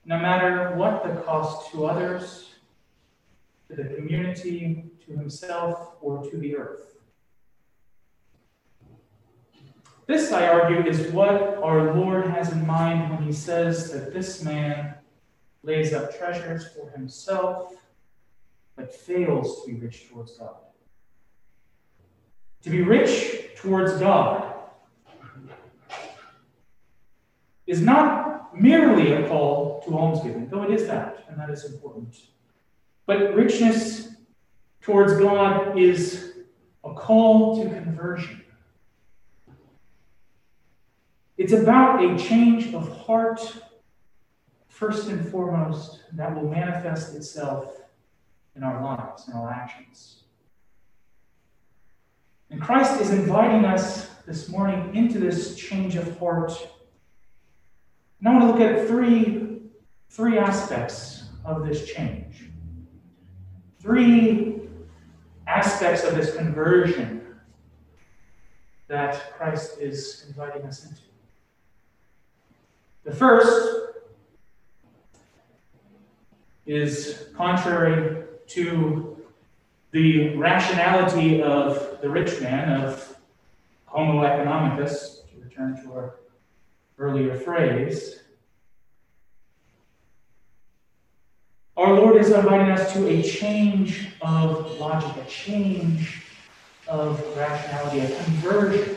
no 0.04 0.18
matter 0.18 0.74
what 0.74 1.04
the 1.04 1.22
cost 1.22 1.70
to 1.70 1.86
others, 1.86 2.48
to 3.74 3.82
the 3.82 3.94
community, 3.94 4.84
to 5.06 5.12
himself, 5.12 5.96
or 6.00 6.22
to 6.30 6.36
the 6.36 6.56
earth. 6.56 6.96
This, 10.06 10.30
I 10.30 10.48
argue, 10.48 10.84
is 10.84 11.10
what 11.12 11.56
our 11.62 11.94
Lord 11.94 12.26
has 12.26 12.52
in 12.52 12.66
mind 12.66 13.10
when 13.10 13.22
he 13.22 13.32
says 13.32 13.90
that 13.92 14.12
this 14.12 14.42
man 14.42 14.96
lays 15.62 15.94
up 15.94 16.16
treasures 16.18 16.66
for 16.68 16.90
himself, 16.90 17.74
but 18.76 18.94
fails 18.94 19.64
to 19.64 19.72
be 19.72 19.78
rich 19.78 20.08
towards 20.10 20.36
God. 20.36 20.56
To 22.62 22.70
be 22.70 22.82
rich 22.82 23.54
towards 23.56 23.94
God 23.94 24.54
is 27.66 27.80
not 27.80 28.54
merely 28.54 29.12
a 29.12 29.28
call 29.28 29.82
to 29.86 29.96
almsgiving, 29.96 30.48
though 30.48 30.64
it 30.64 30.72
is 30.72 30.86
that, 30.88 31.24
and 31.28 31.40
that 31.40 31.48
is 31.48 31.64
important. 31.64 32.16
But 33.06 33.34
richness 33.34 34.08
towards 34.80 35.18
God 35.18 35.78
is 35.78 36.32
a 36.84 36.92
call 36.94 37.62
to 37.62 37.68
conversion. 37.68 38.42
It's 41.36 41.52
about 41.52 42.04
a 42.04 42.16
change 42.16 42.74
of 42.74 42.96
heart, 42.96 43.40
first 44.68 45.08
and 45.08 45.28
foremost, 45.28 46.02
that 46.12 46.34
will 46.34 46.48
manifest 46.48 47.14
itself 47.14 47.80
in 48.54 48.62
our 48.62 48.82
lives, 48.82 49.26
in 49.26 49.34
our 49.34 49.50
actions. 49.50 50.24
And 52.50 52.60
Christ 52.60 53.00
is 53.00 53.10
inviting 53.10 53.64
us 53.64 54.08
this 54.26 54.48
morning 54.48 54.94
into 54.94 55.18
this 55.18 55.56
change 55.56 55.96
of 55.96 56.18
heart. 56.18 56.52
And 58.20 58.28
I 58.28 58.32
want 58.32 58.44
to 58.44 58.52
look 58.52 58.60
at 58.60 58.86
three, 58.86 59.62
three 60.10 60.38
aspects 60.38 61.24
of 61.44 61.66
this 61.66 61.86
change. 61.92 62.51
Three 63.82 64.60
aspects 65.48 66.04
of 66.04 66.14
this 66.14 66.36
conversion 66.36 67.34
that 68.86 69.32
Christ 69.36 69.78
is 69.80 70.24
inviting 70.28 70.62
us 70.62 70.84
into. 70.84 71.02
The 73.02 73.10
first 73.10 73.96
is 76.64 77.26
contrary 77.36 78.22
to 78.50 79.16
the 79.90 80.36
rationality 80.36 81.42
of 81.42 81.98
the 82.00 82.08
rich 82.08 82.40
man, 82.40 82.82
of 82.82 83.16
Homo 83.86 84.22
economicus, 84.22 85.28
to 85.28 85.40
return 85.42 85.82
to 85.82 85.92
our 85.92 86.20
earlier 86.98 87.36
phrase. 87.36 88.21
Our 91.74 91.94
Lord 91.94 92.16
is 92.16 92.30
inviting 92.30 92.70
us 92.70 92.92
to 92.92 93.08
a 93.08 93.22
change 93.22 94.08
of 94.20 94.78
logic, 94.78 95.10
a 95.16 95.28
change 95.28 96.22
of 96.86 97.18
rationality, 97.34 98.00
a 98.00 98.24
conversion. 98.24 98.96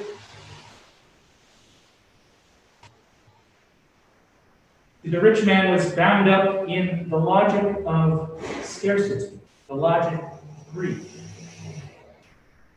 The 5.06 5.22
rich 5.22 5.46
man 5.46 5.72
was 5.72 5.94
bound 5.94 6.28
up 6.28 6.68
in 6.68 7.08
the 7.10 7.18
logic 7.18 7.78
of 7.86 8.44
scarcity, 8.64 9.40
the 9.70 9.76
logic 9.76 10.20
of 10.20 10.74
greed. 10.74 11.06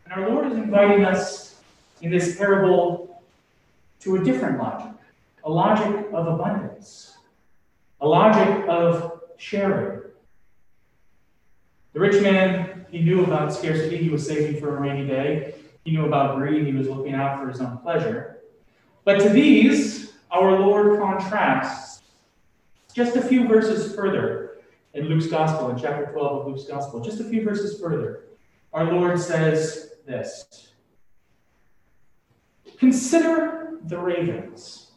And 0.04 0.12
our 0.14 0.30
Lord 0.30 0.52
is 0.52 0.58
inviting 0.58 1.04
us 1.04 1.60
in 2.02 2.12
this 2.12 2.36
parable 2.36 3.20
to 4.00 4.16
a 4.16 4.24
different 4.24 4.58
logic, 4.58 4.92
a 5.42 5.50
logic 5.50 6.06
of 6.12 6.28
abundance, 6.28 7.16
a 8.00 8.06
logic 8.06 8.64
of 8.68 9.17
sharing. 9.38 10.02
The 11.94 12.00
rich 12.00 12.22
man, 12.22 12.86
he 12.90 13.00
knew 13.00 13.24
about 13.24 13.52
scarcity, 13.52 13.96
he 13.96 14.10
was 14.10 14.26
saving 14.26 14.60
for 14.60 14.76
a 14.76 14.80
rainy 14.80 15.06
day. 15.06 15.54
He 15.84 15.92
knew 15.92 16.04
about 16.04 16.36
greed, 16.36 16.66
he 16.66 16.72
was 16.74 16.88
looking 16.88 17.14
out 17.14 17.40
for 17.40 17.48
his 17.48 17.60
own 17.60 17.78
pleasure. 17.78 18.40
But 19.04 19.20
to 19.20 19.30
these, 19.30 20.12
our 20.30 20.58
Lord 20.58 21.00
contrasts 21.00 22.02
just 22.92 23.16
a 23.16 23.22
few 23.22 23.48
verses 23.48 23.94
further 23.94 24.58
in 24.94 25.06
Luke's 25.06 25.28
Gospel, 25.28 25.70
in 25.70 25.78
chapter 25.78 26.06
12 26.12 26.40
of 26.40 26.46
Luke's 26.46 26.64
Gospel, 26.64 27.00
just 27.00 27.20
a 27.20 27.24
few 27.24 27.42
verses 27.42 27.80
further, 27.80 28.24
our 28.72 28.92
Lord 28.92 29.18
says 29.18 29.92
this 30.06 30.72
Consider 32.78 33.78
the 33.84 33.98
ravens. 33.98 34.92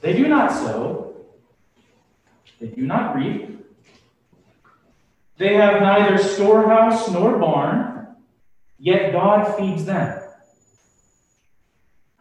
They 0.00 0.12
do 0.12 0.28
not 0.28 0.50
sow, 0.50 1.11
they 2.62 2.68
do 2.68 2.86
not 2.86 3.16
reap, 3.16 3.66
they 5.36 5.54
have 5.54 5.82
neither 5.82 6.16
storehouse 6.16 7.10
nor 7.10 7.36
barn, 7.38 8.06
yet 8.78 9.10
God 9.10 9.56
feeds 9.56 9.84
them. 9.84 10.20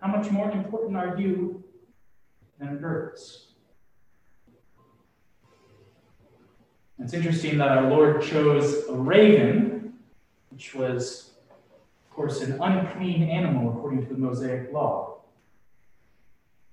How 0.02 0.08
much 0.08 0.32
more 0.32 0.50
important 0.50 0.98
are 0.98 1.16
you 1.20 1.64
than 2.62 2.80
birds. 2.80 3.48
It's 7.00 7.14
interesting 7.14 7.58
that 7.58 7.70
our 7.70 7.90
Lord 7.90 8.24
chose 8.24 8.88
a 8.88 8.94
raven, 8.94 9.94
which 10.50 10.76
was, 10.76 11.32
of 12.06 12.16
course, 12.16 12.42
an 12.42 12.62
unclean 12.62 13.24
animal 13.24 13.72
according 13.72 14.08
to 14.08 14.14
the 14.14 14.20
Mosaic 14.20 14.72
law. 14.72 15.22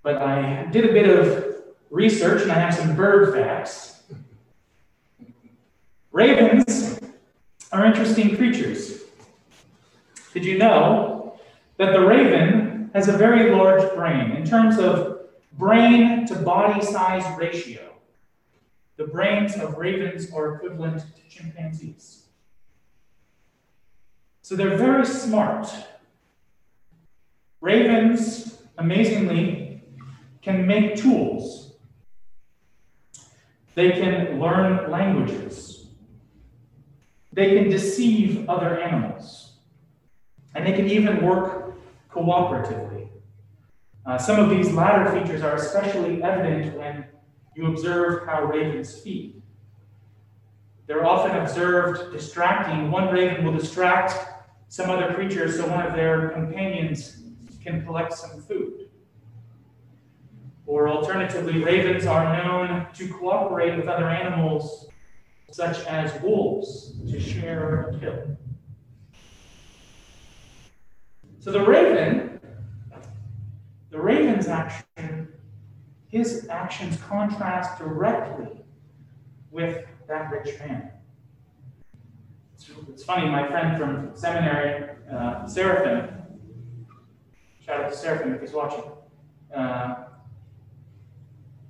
But 0.03 0.17
I 0.17 0.67
did 0.67 0.85
a 0.85 0.93
bit 0.93 1.09
of 1.09 1.48
research 1.91 2.43
and 2.43 2.53
I 2.53 2.55
have 2.55 2.75
some 2.75 2.97
bird 2.97 3.35
facts. 3.35 4.03
Ravens 6.13 7.01
are 7.73 7.85
interesting 7.85 8.37
creatures. 8.37 9.03
Did 10.33 10.45
you 10.45 10.59
know 10.59 11.39
that 11.77 11.93
the 11.93 12.01
raven 12.01 12.91
has 12.95 13.09
a 13.09 13.17
very 13.17 13.51
large 13.55 13.95
brain 13.95 14.33
in 14.33 14.45
terms 14.45 14.79
of 14.79 15.19
brain 15.59 16.25
to 16.27 16.37
body 16.37 16.85
size 16.85 17.25
ratio. 17.39 17.93
The 18.97 19.07
brains 19.07 19.57
of 19.57 19.77
ravens 19.77 20.33
are 20.33 20.55
equivalent 20.55 21.03
to 21.17 21.23
chimpanzees. 21.29 22.25
So 24.43 24.57
they're 24.57 24.77
very 24.77 25.05
smart. 25.05 25.69
Ravens, 27.61 28.63
amazingly, 28.79 29.83
can 30.43 30.67
make 30.67 30.97
tools. 30.97 31.68
They 33.79 33.93
can 33.93 34.41
learn 34.41 34.91
languages. 34.91 35.87
They 37.33 37.55
can 37.55 37.71
deceive 37.71 38.49
other 38.49 38.81
animals. 38.81 39.53
And 40.57 40.67
they 40.67 40.73
can 40.73 40.91
even 40.91 41.25
work 41.25 41.79
cooperatively. 42.11 43.09
Uh, 44.05 44.19
some 44.19 44.41
of 44.41 44.51
these 44.51 44.73
latter 44.73 45.09
features 45.13 45.43
are 45.43 45.55
especially 45.55 46.21
evident 46.25 46.77
when 46.77 47.05
you 47.55 47.69
observe 47.69 48.27
how 48.27 48.47
ravens 48.47 48.99
feed. 48.99 49.41
They're 50.89 51.07
often 51.07 51.37
observed 51.37 52.13
distracting. 52.13 52.91
One 52.91 53.15
raven 53.15 53.45
will 53.45 53.57
distract 53.57 54.13
some 54.69 54.91
other 54.91 55.15
creature 55.15 55.53
so 55.53 55.69
one 55.69 55.87
of 55.87 55.93
their 55.93 56.31
companions 56.31 57.23
can 57.63 57.85
collect 57.85 58.13
some 58.13 58.43
food. 58.43 58.68
Or 60.69 60.87
alternatively, 60.91 61.65
ravens 61.65 62.05
are 62.05 62.45
known 62.45 62.87
to 62.93 63.09
cooperate 63.09 63.75
with 63.79 63.89
other 63.89 64.07
animals, 64.09 64.87
such 65.51 65.79
as 65.87 66.21
wolves, 66.21 66.93
to 67.11 67.19
share 67.19 67.89
a 67.89 67.99
kill. 67.99 68.37
So 71.41 71.53
the 71.53 71.65
raven 71.65 72.39
the 73.91 73.99
raven's 73.99 74.47
action, 74.47 75.29
his 76.09 76.47
actions 76.51 76.99
contrast 77.09 77.79
directly 77.79 78.63
with 79.51 79.87
that 80.07 80.31
rich 80.31 80.59
man. 80.59 80.91
It's, 82.89 83.03
funny, 83.03 83.31
my 83.31 83.49
friend 83.49 83.79
from 83.79 84.11
seminary, 84.15 84.91
uh, 85.11 85.47
Seraphim, 85.47 86.15
shout 87.65 87.79
shout 87.79 87.81
out 87.85 87.91
to 87.91 87.97
Seraphim 87.97 88.35
if 88.35 88.43
he's 88.43 88.53
watching. 88.53 88.85
Uh, 89.55 90.08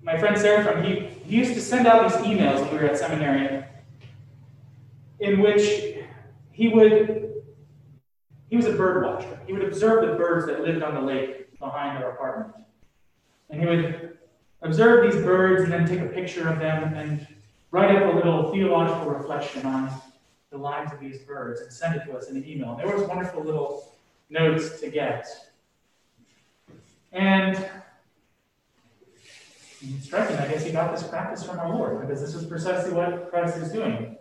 my 0.09 0.17
friend 0.17 0.39
Seraphim, 0.39 0.83
he, 0.83 1.01
he 1.27 1.37
used 1.37 1.53
to 1.53 1.61
send 1.61 1.87
out 1.87 2.11
these 2.11 2.19
emails 2.23 2.63
when 2.63 2.71
we 2.71 2.79
were 2.79 2.87
at 2.87 2.97
seminary 2.97 3.63
in 5.21 5.41
which 5.41 5.97
he 6.51 6.69
would, 6.69 7.35
he 8.49 8.57
was 8.57 8.65
a 8.65 8.73
bird 8.73 9.05
watcher. 9.05 9.39
He 9.47 9.53
would 9.53 9.65
observe 9.65 10.09
the 10.09 10.17
birds 10.17 10.47
that 10.47 10.63
lived 10.63 10.83
on 10.83 10.95
the 10.95 11.01
lake 11.03 11.59
behind 11.59 12.03
our 12.03 12.13
apartment. 12.13 12.55
And 13.51 13.61
he 13.61 13.67
would 13.67 14.17
observe 14.63 15.13
these 15.13 15.23
birds 15.23 15.65
and 15.65 15.71
then 15.71 15.87
take 15.87 16.01
a 16.01 16.07
picture 16.07 16.49
of 16.49 16.59
them 16.59 16.95
and 16.95 17.27
write 17.71 17.95
up 17.95 18.15
a 18.15 18.17
little 18.17 18.51
theological 18.51 19.11
reflection 19.11 19.67
on 19.67 19.93
the 20.51 20.57
lives 20.57 20.91
of 20.91 21.01
these 21.01 21.19
birds 21.19 21.61
and 21.61 21.71
send 21.71 21.97
it 21.97 22.07
to 22.07 22.17
us 22.17 22.31
in 22.31 22.37
an 22.39 22.49
email. 22.49 22.75
There 22.77 22.89
was 22.89 23.07
wonderful 23.07 23.45
little 23.45 23.93
notes 24.31 24.81
to 24.81 24.89
get. 24.89 25.29
And 27.13 27.69
striking, 30.01 30.37
I 30.37 30.49
guess 30.49 30.65
he 30.65 30.73
got 30.73 30.93
this 30.93 31.07
practice 31.07 31.45
from 31.45 31.59
our 31.59 31.69
Lord, 31.69 32.01
because 32.01 32.21
this 32.21 32.35
is 32.35 32.45
precisely 32.45 32.93
what 32.93 33.31
Christ 33.31 33.57
is 33.59 33.71
doing. 33.71 34.17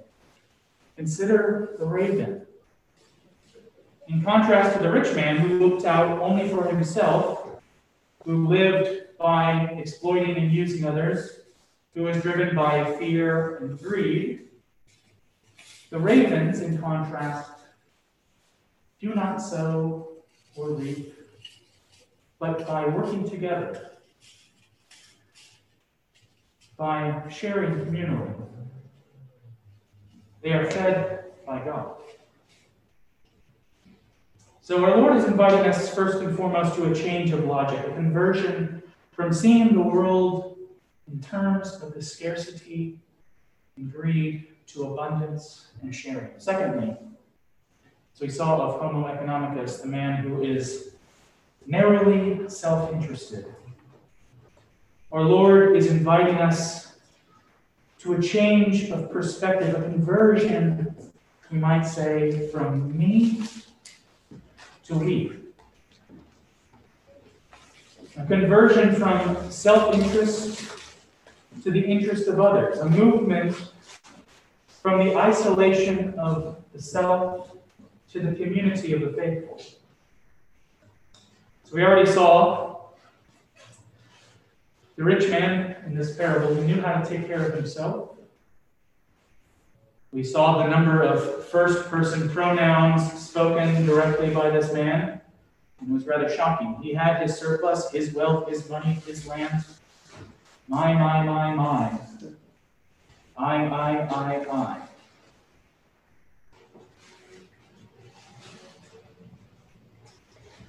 Consider 0.96 1.76
the 1.80 1.86
raven. 1.86 2.46
In 4.08 4.24
contrast 4.24 4.78
to 4.78 4.84
the 4.84 4.92
rich 4.92 5.14
man 5.16 5.38
who 5.38 5.60
looked 5.60 5.86
out 5.86 6.20
only 6.20 6.48
for 6.50 6.66
himself, 6.68 7.48
who 8.24 8.48
lived 8.48 9.18
by 9.18 9.64
exploiting 9.78 10.38
and 10.38 10.52
using 10.52 10.86
others, 10.86 11.40
who 11.94 12.04
was 12.04 12.22
driven 12.22 12.56
by 12.56 12.96
fear 12.98 13.58
and 13.58 13.80
greed, 13.80 14.48
the 15.90 15.98
ravens, 15.98 16.62
in 16.62 16.78
contrast, 16.78 17.52
do 19.00 19.14
not 19.14 19.42
sow 19.42 20.10
or 20.56 20.72
reap, 20.72 21.14
but 22.40 22.68
by 22.68 22.86
working 22.86 23.28
together, 23.30 23.92
by 26.78 27.24
sharing 27.30 27.86
communally, 27.86 28.34
they 30.42 30.54
are 30.54 30.70
fed 30.70 31.26
by 31.46 31.64
God. 31.66 31.96
So 34.62 34.84
our 34.84 34.98
Lord 34.98 35.16
is 35.16 35.26
inviting 35.26 35.60
us 35.60 35.94
first 35.94 36.20
and 36.20 36.36
foremost 36.36 36.76
to 36.76 36.92
a 36.92 36.96
change 36.96 37.32
of 37.32 37.46
logic, 37.46 37.80
a 37.80 37.94
conversion 37.94 38.84
from 39.12 39.34
seeing 39.34 39.74
the 39.74 39.82
world 39.82 40.58
in 41.12 41.22
terms 41.22 41.82
of 41.82 41.94
the 41.94 42.02
scarcity 42.02 43.00
and 43.78 43.92
greed 43.92 44.48
to 44.68 44.94
abundance 44.94 45.68
and 45.82 45.96
sharing. 45.96 46.32
Secondly, 46.38 46.96
so 48.14 48.26
we 48.26 48.30
saw 48.30 48.58
of 48.60 48.82
Homo 48.82 49.08
economicus, 49.08 49.82
the 49.82 49.88
man 49.88 50.18
who 50.18 50.44
is 50.44 50.96
narrowly 51.66 52.50
self 52.50 52.92
interested. 52.92 53.46
Our 55.10 55.24
Lord 55.24 55.78
is 55.78 55.88
inviting 55.88 56.36
us 56.36 56.98
to 58.00 58.16
a 58.16 58.22
change 58.22 58.90
of 58.92 59.10
perspective, 59.10 59.74
a 59.74 59.82
conversion, 59.82 60.94
we 61.50 61.60
might 61.60 61.84
say, 61.84 62.50
from 62.50 62.98
me 62.98 63.42
to 64.84 64.98
we. 64.98 65.32
A 68.18 68.26
conversion 68.26 68.96
from 68.96 69.50
self 69.50 69.94
interest 69.94 70.74
to 71.64 71.72
the 71.72 71.80
interest 71.80 72.28
of 72.28 72.42
others, 72.42 72.80
a 72.80 72.90
movement 72.90 73.56
from 74.68 75.06
the 75.06 75.16
isolation 75.16 76.20
of 76.20 76.58
the 76.74 76.82
self 76.82 77.56
to 78.12 78.20
the 78.20 78.36
community 78.36 78.92
of 78.92 79.00
the 79.00 79.14
faithful. 79.14 79.62
So 81.64 81.76
we 81.76 81.84
already 81.84 82.12
saw 82.12 82.67
the 84.98 85.04
rich 85.04 85.30
man 85.30 85.76
in 85.86 85.96
this 85.96 86.16
parable 86.18 86.54
who 86.54 86.64
knew 86.64 86.82
how 86.82 87.00
to 87.00 87.08
take 87.08 87.28
care 87.28 87.46
of 87.46 87.54
himself. 87.54 88.16
We 90.12 90.24
saw 90.24 90.64
the 90.64 90.68
number 90.68 91.04
of 91.04 91.46
first 91.46 91.88
person 91.88 92.28
pronouns 92.30 93.14
spoken 93.14 93.86
directly 93.86 94.32
by 94.32 94.50
this 94.50 94.74
man. 94.74 95.22
It 95.82 95.90
was 95.90 96.08
rather 96.08 96.28
shocking. 96.28 96.80
He 96.82 96.96
had 96.96 97.22
his 97.22 97.38
surplus, 97.38 97.92
his 97.92 98.12
wealth, 98.12 98.50
his 98.50 98.68
money, 98.68 98.94
his 99.06 99.28
land. 99.28 99.64
My, 100.68 100.94
my, 100.94 101.24
my, 101.24 101.54
my. 101.54 102.00
I, 103.38 103.66
I, 103.66 103.98
I, 104.08 104.46
I. 104.52 104.82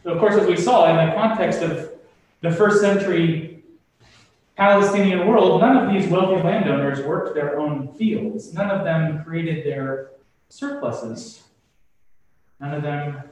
So, 0.03 0.11
of 0.11 0.21
course, 0.21 0.35
as 0.35 0.47
we 0.47 0.57
saw 0.57 0.91
in 0.91 1.09
the 1.09 1.15
context 1.15 1.63
of 1.63 1.91
the 2.43 2.51
first 2.53 2.83
century 2.83 3.48
Palestinian 4.59 5.29
world, 5.29 5.61
none 5.61 5.77
of 5.77 5.93
these 5.93 6.11
wealthy 6.11 6.43
landowners 6.43 7.01
worked 7.01 7.33
their 7.33 7.61
own 7.61 7.87
fields. 7.95 8.53
None 8.53 8.69
of 8.69 8.83
them 8.83 9.23
created 9.23 9.65
their 9.65 10.11
surpluses. 10.49 11.45
None 12.61 12.75
of 12.75 12.83
them, 12.83 13.23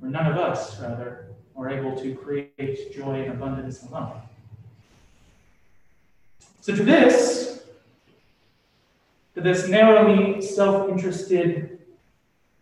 or 0.00 0.08
none 0.08 0.32
of 0.32 0.38
us, 0.38 0.80
rather, 0.80 1.26
are 1.54 1.68
able 1.68 1.94
to 1.94 2.14
create 2.14 2.94
joy 2.94 3.20
and 3.20 3.32
abundance 3.32 3.82
alone. 3.82 4.22
So, 6.62 6.74
to 6.74 6.82
this, 6.82 7.62
to 9.34 9.42
this 9.42 9.68
narrowly 9.68 10.40
self 10.40 10.88
interested 10.88 11.80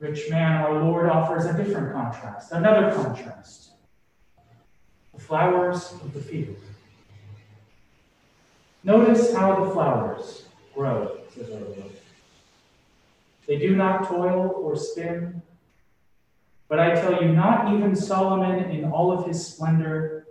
rich 0.01 0.29
man, 0.31 0.61
our 0.63 0.83
Lord 0.83 1.09
offers 1.09 1.45
a 1.45 1.57
different 1.57 1.93
contrast, 1.93 2.51
another 2.51 2.93
contrast. 2.93 3.71
The 5.15 5.21
flowers 5.21 5.93
of 5.93 6.13
the 6.13 6.21
field. 6.21 6.57
Notice 8.85 9.35
how 9.35 9.65
the 9.65 9.71
flowers 9.71 10.45
grow, 10.75 11.19
says 11.35 11.51
our 11.51 11.61
Lord. 11.61 11.93
They 13.47 13.59
do 13.59 13.75
not 13.75 14.07
toil 14.07 14.55
or 14.57 14.77
spin. 14.77 15.41
But 16.69 16.81
I 16.81 16.95
tell 16.95 17.23
you, 17.23 17.33
not 17.33 17.73
even 17.73 17.97
Solomon 17.97 18.71
in 18.71 18.85
all 18.85 19.11
of 19.11 19.27
his 19.27 19.47
splendor 19.47 20.27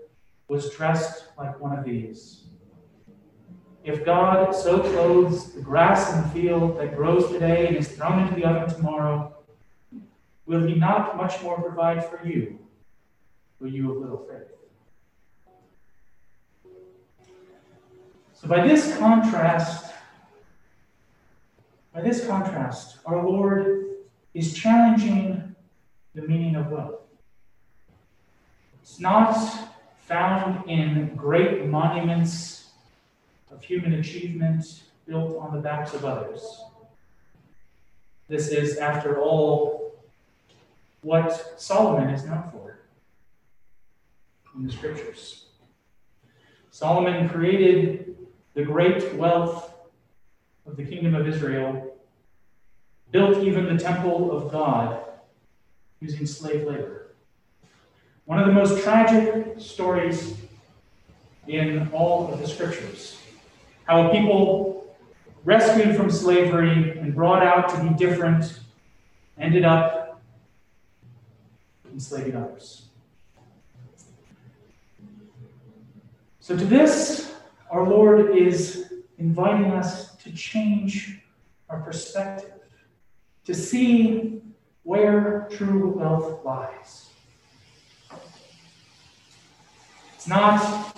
was 0.48 0.70
dressed 0.72 1.26
like 1.36 1.60
one 1.60 1.78
of 1.78 1.84
these. 1.84 2.42
If 3.84 4.06
God 4.06 4.54
so 4.54 4.80
clothes 4.80 5.54
the 5.54 5.62
grass 5.62 6.14
in 6.14 6.22
the 6.22 6.30
field 6.30 6.78
that 6.78 6.96
grows 6.96 7.32
today 7.32 7.68
and 7.68 7.76
is 7.76 7.88
thrown 7.88 8.20
into 8.20 8.36
the 8.36 8.46
oven 8.46 8.74
tomorrow, 8.74 9.36
will 10.46 10.66
he 10.66 10.76
not 10.76 11.18
much 11.18 11.42
more 11.42 11.60
provide 11.60 12.08
for 12.08 12.26
you, 12.26 12.60
for 13.60 13.68
you 13.68 13.92
of 13.92 13.98
little 13.98 14.26
faith? 14.30 14.63
So 18.44 18.50
by 18.50 18.68
this 18.68 18.98
contrast, 18.98 19.94
by 21.94 22.02
this 22.02 22.28
contrast, 22.28 22.98
our 23.06 23.26
Lord 23.26 23.86
is 24.34 24.54
challenging 24.54 25.56
the 26.14 26.24
meaning 26.24 26.58
of 26.58 26.70
wealth. 26.70 27.00
It's 28.82 29.00
not 29.00 29.38
found 30.02 30.70
in 30.70 31.16
great 31.16 31.68
monuments 31.68 32.72
of 33.50 33.64
human 33.64 33.94
achievement 33.94 34.84
built 35.08 35.38
on 35.38 35.56
the 35.56 35.62
backs 35.62 35.94
of 35.94 36.04
others. 36.04 36.66
This 38.28 38.50
is, 38.50 38.76
after 38.76 39.22
all, 39.22 39.96
what 41.02 41.62
Solomon 41.62 42.10
is 42.10 42.26
known 42.26 42.44
for 42.52 42.80
in 44.54 44.68
the 44.68 44.74
scriptures. 44.74 45.46
Solomon 46.72 47.30
created 47.30 48.13
the 48.54 48.64
great 48.64 49.16
wealth 49.16 49.74
of 50.66 50.78
the 50.78 50.84
kingdom 50.84 51.16
of 51.16 51.28
Israel, 51.28 51.96
built 53.12 53.38
even 53.44 53.66
the 53.66 53.82
temple 53.82 54.32
of 54.32 54.52
God 54.52 55.04
using 56.02 56.26
slave 56.26 56.66
labor. 56.66 57.08
One 58.26 58.40
of 58.40 58.48
the 58.48 58.54
most 58.54 58.84
tragic 58.84 59.60
stories 59.60 60.36
in 61.48 61.90
all 61.92 62.34
of 62.34 62.40
the 62.40 62.48
scriptures. 62.48 63.18
How 63.86 64.10
a 64.10 64.12
people 64.12 64.96
rescued 65.44 65.96
from 65.96 66.10
slavery 66.10 66.98
and 66.98 67.14
brought 67.14 67.44
out 67.44 67.70
to 67.70 67.84
be 67.84 67.90
different 67.90 68.60
ended 69.38 69.66
up 69.66 70.22
enslaving 71.92 72.36
others. 72.36 72.84
So, 76.40 76.58
to 76.58 76.66
this, 76.66 77.33
our 77.74 77.88
Lord 77.88 78.38
is 78.38 78.94
inviting 79.18 79.72
us 79.72 80.16
to 80.18 80.32
change 80.32 81.20
our 81.70 81.82
perspective, 81.82 82.62
to 83.46 83.56
see 83.56 84.44
where 84.84 85.48
true 85.50 85.90
wealth 85.90 86.46
lies. 86.46 87.10
It's 90.14 90.28
not 90.28 90.96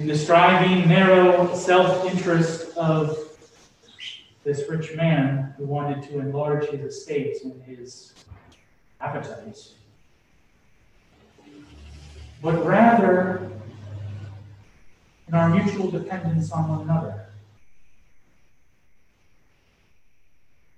in 0.00 0.08
the 0.08 0.18
striving, 0.18 0.88
narrow 0.88 1.54
self 1.54 2.12
interest 2.12 2.76
of 2.76 3.16
this 4.42 4.68
rich 4.68 4.96
man 4.96 5.54
who 5.56 5.64
wanted 5.64 6.02
to 6.10 6.18
enlarge 6.18 6.66
his 6.66 6.80
estates 6.80 7.44
and 7.44 7.62
his 7.62 8.14
appetites. 9.00 9.74
but 12.42 12.64
rather 12.64 13.57
in 15.28 15.34
our 15.34 15.50
mutual 15.50 15.90
dependence 15.90 16.50
on 16.50 16.68
one 16.68 16.80
another. 16.80 17.26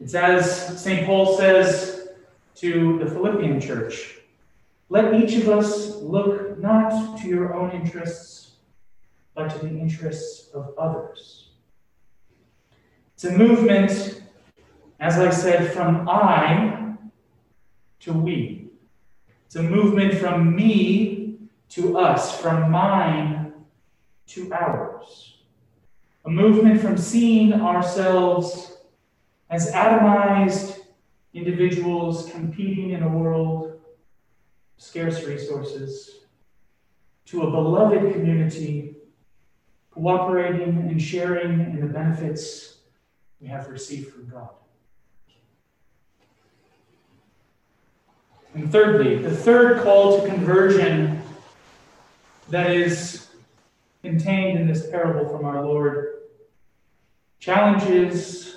It's 0.00 0.14
as 0.14 0.82
St. 0.82 1.06
Paul 1.06 1.36
says 1.36 2.08
to 2.56 2.98
the 2.98 3.06
Philippian 3.06 3.60
church 3.60 4.16
let 4.88 5.14
each 5.14 5.36
of 5.36 5.48
us 5.48 5.96
look 5.96 6.58
not 6.58 7.16
to 7.20 7.28
your 7.28 7.54
own 7.54 7.70
interests, 7.70 8.54
but 9.34 9.48
to 9.50 9.58
the 9.64 9.68
interests 9.68 10.50
of 10.52 10.74
others. 10.76 11.50
It's 13.14 13.22
a 13.22 13.30
movement, 13.30 14.22
as 14.98 15.16
I 15.16 15.30
said, 15.30 15.72
from 15.72 16.08
I 16.08 16.96
to 18.00 18.12
we. 18.12 18.70
It's 19.46 19.54
a 19.54 19.62
movement 19.62 20.14
from 20.14 20.56
me 20.56 21.36
to 21.68 21.96
us, 21.96 22.40
from 22.40 22.72
mine 22.72 23.39
to 24.30 24.52
ours. 24.52 25.38
A 26.24 26.30
movement 26.30 26.80
from 26.80 26.96
seeing 26.96 27.52
ourselves 27.52 28.78
as 29.48 29.72
atomized 29.72 30.78
individuals 31.34 32.30
competing 32.30 32.90
in 32.90 33.02
a 33.02 33.08
world 33.08 33.66
of 33.66 33.80
scarce 34.76 35.24
resources, 35.24 36.20
to 37.26 37.42
a 37.42 37.50
beloved 37.50 38.12
community, 38.12 38.96
cooperating 39.90 40.78
and 40.78 41.00
sharing 41.00 41.60
in 41.60 41.80
the 41.80 41.86
benefits 41.86 42.78
we 43.40 43.48
have 43.48 43.68
received 43.68 44.12
from 44.12 44.28
God. 44.28 44.50
And 48.54 48.70
thirdly, 48.70 49.18
the 49.18 49.34
third 49.34 49.82
call 49.82 50.20
to 50.20 50.28
conversion 50.28 51.22
that 52.48 52.72
is 52.72 53.29
contained 54.02 54.58
in 54.58 54.66
this 54.66 54.88
parable 54.90 55.28
from 55.28 55.44
our 55.44 55.64
Lord 55.64 56.08
challenges 57.38 58.56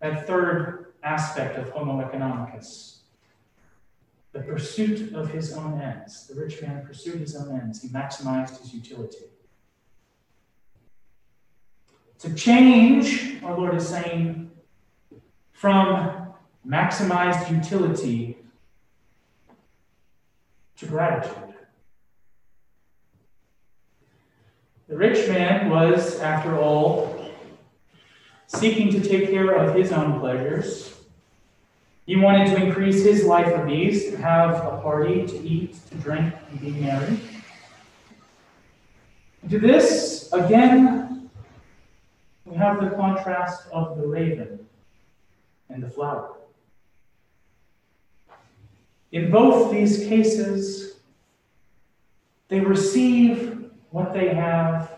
that 0.00 0.26
third 0.26 0.92
aspect 1.02 1.58
of 1.58 1.70
Homo 1.70 2.02
economicus 2.02 2.94
the 4.34 4.40
pursuit 4.40 5.14
of 5.14 5.30
his 5.30 5.52
own 5.52 5.80
ends. 5.80 6.26
The 6.26 6.34
rich 6.34 6.60
man 6.60 6.84
pursued 6.84 7.20
his 7.20 7.36
own 7.36 7.58
ends, 7.58 7.80
he 7.80 7.88
maximized 7.88 8.60
his 8.60 8.74
utility. 8.74 9.26
To 12.18 12.34
change, 12.34 13.42
our 13.44 13.56
Lord 13.56 13.76
is 13.76 13.88
saying, 13.88 14.50
from 15.52 16.34
maximized 16.66 17.48
utility 17.50 18.38
to 20.78 20.86
gratitude. 20.86 21.43
The 24.88 24.96
rich 24.96 25.28
man 25.28 25.70
was, 25.70 26.20
after 26.20 26.58
all, 26.58 27.30
seeking 28.46 28.90
to 28.90 29.00
take 29.00 29.30
care 29.30 29.50
of 29.50 29.74
his 29.74 29.92
own 29.92 30.20
pleasures 30.20 30.94
he 32.06 32.16
wanted 32.16 32.48
to 32.48 32.62
increase 32.62 33.02
his 33.02 33.24
life 33.24 33.46
of 33.46 33.68
ease, 33.68 34.10
to 34.10 34.16
have 34.18 34.56
a 34.56 34.80
party, 34.82 35.26
to 35.26 35.40
eat, 35.40 35.76
to 35.90 35.94
drink, 35.96 36.34
and 36.50 36.60
be 36.60 36.70
merry. 36.72 37.18
to 39.48 39.58
this, 39.58 40.30
again, 40.32 41.30
we 42.44 42.56
have 42.56 42.82
the 42.82 42.90
contrast 42.90 43.66
of 43.72 43.96
the 43.96 44.06
raven 44.06 44.66
and 45.70 45.82
the 45.82 45.88
flower. 45.88 46.34
In 49.12 49.30
both 49.30 49.72
these 49.72 50.00
cases, 50.06 50.96
they 52.48 52.60
receive 52.60 53.63
what 53.94 54.12
they 54.12 54.34
have 54.34 54.90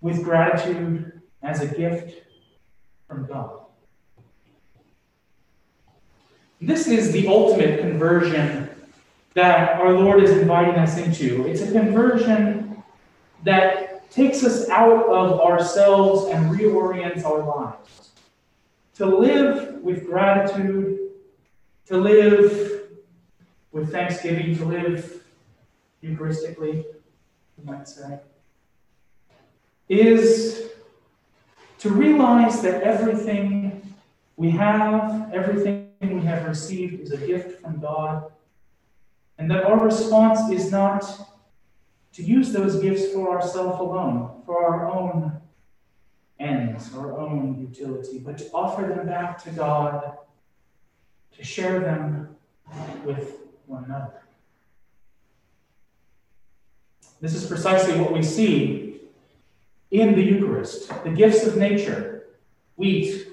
with 0.00 0.24
gratitude 0.24 1.22
as 1.44 1.60
a 1.60 1.66
gift 1.68 2.26
from 3.06 3.24
God. 3.24 3.60
This 6.60 6.88
is 6.88 7.12
the 7.12 7.28
ultimate 7.28 7.78
conversion 7.78 8.68
that 9.34 9.80
our 9.80 9.92
Lord 9.92 10.24
is 10.24 10.32
inviting 10.32 10.74
us 10.74 10.98
into. 10.98 11.46
It's 11.46 11.60
a 11.60 11.70
conversion 11.70 12.82
that 13.44 14.10
takes 14.10 14.42
us 14.42 14.68
out 14.70 15.06
of 15.06 15.38
ourselves 15.38 16.32
and 16.32 16.50
reorients 16.50 17.24
our 17.24 17.44
lives. 17.44 18.10
To 18.96 19.06
live 19.06 19.80
with 19.82 20.04
gratitude, 20.04 20.98
to 21.86 21.96
live 21.96 22.88
with 23.70 23.92
thanksgiving, 23.92 24.56
to 24.56 24.64
live 24.64 25.20
Eucharistically, 26.02 26.84
you 27.58 27.64
might 27.64 27.88
say, 27.88 28.20
is 29.88 30.70
to 31.78 31.90
realize 31.90 32.62
that 32.62 32.82
everything 32.82 33.94
we 34.36 34.50
have, 34.50 35.32
everything 35.32 35.90
we 36.00 36.22
have 36.22 36.46
received 36.46 37.00
is 37.00 37.12
a 37.12 37.18
gift 37.18 37.60
from 37.60 37.80
God, 37.80 38.32
and 39.38 39.50
that 39.50 39.64
our 39.64 39.78
response 39.78 40.50
is 40.50 40.70
not 40.70 41.04
to 42.12 42.22
use 42.22 42.52
those 42.52 42.80
gifts 42.80 43.12
for 43.12 43.30
ourselves 43.30 43.78
alone, 43.80 44.42
for 44.46 44.64
our 44.64 44.90
own 44.90 45.40
ends, 46.38 46.92
our 46.94 47.18
own 47.18 47.58
utility, 47.60 48.18
but 48.18 48.38
to 48.38 48.50
offer 48.52 48.82
them 48.82 49.06
back 49.06 49.42
to 49.44 49.50
God, 49.50 50.16
to 51.36 51.44
share 51.44 51.80
them 51.80 52.36
with 53.04 53.36
one 53.66 53.84
another. 53.84 54.23
This 57.24 57.34
is 57.34 57.46
precisely 57.46 57.98
what 57.98 58.12
we 58.12 58.22
see 58.22 59.00
in 59.90 60.14
the 60.14 60.22
Eucharist 60.22 60.90
the 61.04 61.10
gifts 61.10 61.46
of 61.46 61.56
nature 61.56 62.26
wheat, 62.76 63.28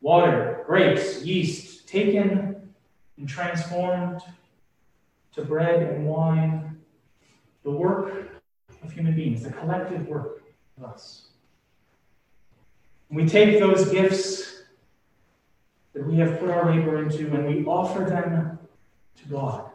water, 0.00 0.64
grapes, 0.66 1.22
yeast, 1.22 1.86
taken 1.86 2.74
and 3.16 3.28
transformed 3.28 4.20
to 5.34 5.44
bread 5.44 5.80
and 5.80 6.06
wine, 6.06 6.80
the 7.62 7.70
work 7.70 8.32
of 8.82 8.90
human 8.90 9.14
beings, 9.14 9.44
the 9.44 9.52
collective 9.52 10.08
work 10.08 10.42
of 10.76 10.90
us. 10.90 11.28
we 13.10 13.28
take 13.28 13.60
those 13.60 13.92
gifts 13.92 14.62
that 15.92 16.04
we 16.04 16.16
have 16.16 16.40
put 16.40 16.50
our 16.50 16.74
labor 16.74 17.00
into 17.00 17.32
and 17.32 17.46
we 17.46 17.64
offer 17.64 18.02
them 18.02 18.58
to 19.22 19.28
God. 19.28 19.70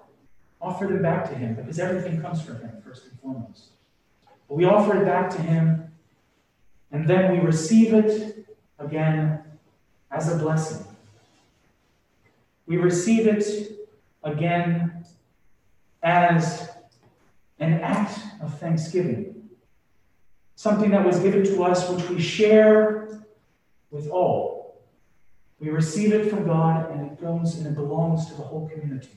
Offer 0.62 0.88
them 0.88 1.02
back 1.02 1.30
to 1.30 1.36
Him 1.36 1.56
because 1.56 1.80
everything 1.80 2.22
comes 2.22 2.42
from 2.42 2.60
Him, 2.60 2.82
first 2.86 3.06
and 3.06 3.12
foremost. 3.12 3.15
We 4.48 4.66
offer 4.66 5.02
it 5.02 5.06
back 5.06 5.30
to 5.32 5.42
Him 5.42 5.92
and 6.92 7.08
then 7.08 7.32
we 7.32 7.40
receive 7.40 7.94
it 7.94 8.46
again 8.80 9.44
as 10.12 10.34
a 10.34 10.38
blessing 10.38 10.86
we 12.66 12.78
receive 12.78 13.28
it 13.28 13.46
again 14.24 15.06
as 16.02 16.70
an 17.60 17.74
act 17.82 18.20
of 18.42 18.58
thanksgiving, 18.60 19.50
something 20.56 20.92
that 20.92 21.06
was 21.06 21.20
given 21.20 21.44
to 21.44 21.64
us 21.64 21.90
which 21.90 22.10
we 22.10 22.20
share 22.20 23.24
with 23.92 24.10
all. 24.10 24.82
We 25.60 25.70
receive 25.70 26.12
it 26.12 26.30
from 26.30 26.46
God 26.46 26.92
and 26.92 27.12
it 27.12 27.22
goes 27.22 27.56
and 27.58 27.68
it 27.68 27.76
belongs 27.76 28.28
to 28.28 28.34
the 28.34 28.44
whole 28.44 28.68
community. 28.68 29.10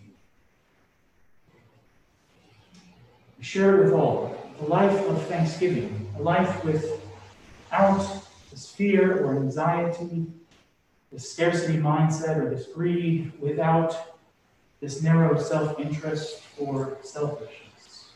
We 3.38 3.44
share 3.44 3.80
it 3.80 3.84
with 3.84 3.92
all. 3.92 4.36
A 4.60 4.64
life 4.64 5.06
of 5.06 5.22
thanksgiving, 5.26 6.10
a 6.18 6.22
life 6.22 6.64
without 6.64 8.24
this 8.50 8.70
fear 8.70 9.24
or 9.24 9.36
anxiety 9.36 10.26
this 11.12 11.32
scarcity 11.32 11.78
mindset 11.78 12.36
or 12.36 12.50
this 12.50 12.66
greed 12.66 13.32
without 13.40 14.16
this 14.80 15.02
narrow 15.02 15.40
self 15.40 15.78
interest 15.80 16.42
or 16.58 16.98
selfishness. 17.02 18.10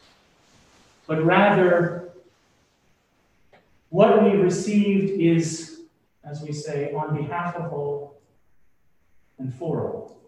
But 1.07 1.25
rather, 1.25 2.11
what 3.89 4.23
we 4.23 4.31
received 4.31 5.11
is, 5.21 5.81
as 6.25 6.43
we 6.43 6.53
say, 6.53 6.93
on 6.93 7.17
behalf 7.17 7.57
of 7.57 7.73
all 7.73 8.21
and 9.39 9.53
for 9.55 9.87
all. 9.87 10.19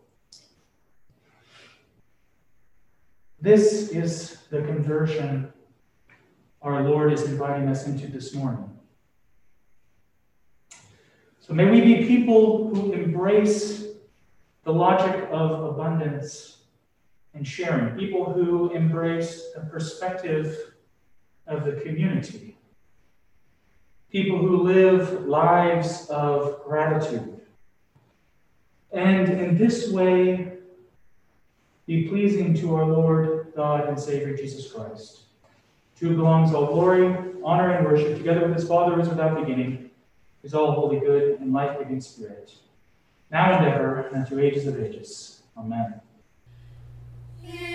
This 3.41 3.91
is 3.91 4.39
the 4.51 4.63
conversion 4.63 5.53
our 6.65 6.83
Lord 6.83 7.13
is 7.13 7.23
inviting 7.25 7.69
us 7.69 7.87
into 7.87 8.07
this 8.07 8.35
morning. 8.35 8.71
So 11.41 11.53
may 11.53 11.71
we 11.71 11.83
be 11.83 12.07
people 12.07 12.75
who 12.75 12.93
embrace 12.93 13.85
the 14.65 14.73
logic 14.73 15.29
of 15.31 15.63
abundance 15.63 16.63
and 17.35 17.47
sharing, 17.47 17.95
people 17.97 18.33
who 18.33 18.73
embrace 18.73 19.53
the 19.55 19.61
perspective 19.61 20.57
of 21.47 21.67
the 21.67 21.73
community, 21.73 22.57
people 24.11 24.39
who 24.39 24.63
live 24.63 25.27
lives 25.27 26.07
of 26.09 26.65
gratitude. 26.65 27.41
And 28.91 29.29
in 29.29 29.59
this 29.59 29.91
way, 29.91 30.53
be 31.87 32.09
pleasing 32.09 32.55
to 32.55 32.75
our 32.77 32.87
Lord 32.87 33.53
God 33.55 33.87
and 33.87 34.01
Savior 34.01 34.35
Jesus 34.35 34.73
Christ. 34.73 35.24
To 36.05 36.11
whom 36.11 36.19
belongs 36.19 36.53
all 36.53 36.67
glory, 36.67 37.17
honor, 37.43 37.71
and 37.71 37.87
worship, 37.87 38.19
together 38.19 38.47
with 38.47 38.55
his 38.55 38.69
Father 38.69 38.95
who 38.95 39.01
is 39.01 39.09
without 39.09 39.41
beginning, 39.41 39.89
is 40.43 40.53
all 40.53 40.73
holy, 40.73 41.01
good, 41.01 41.41
and 41.41 41.51
life 41.51 41.79
giving 41.79 41.99
Spirit, 41.99 42.53
now 43.31 43.57
and 43.57 43.67
ever, 43.67 44.09
and 44.09 44.27
to 44.27 44.39
ages 44.39 44.67
of 44.67 44.79
ages. 44.79 45.41
Amen. 45.57 46.03
Yeah. 47.43 47.74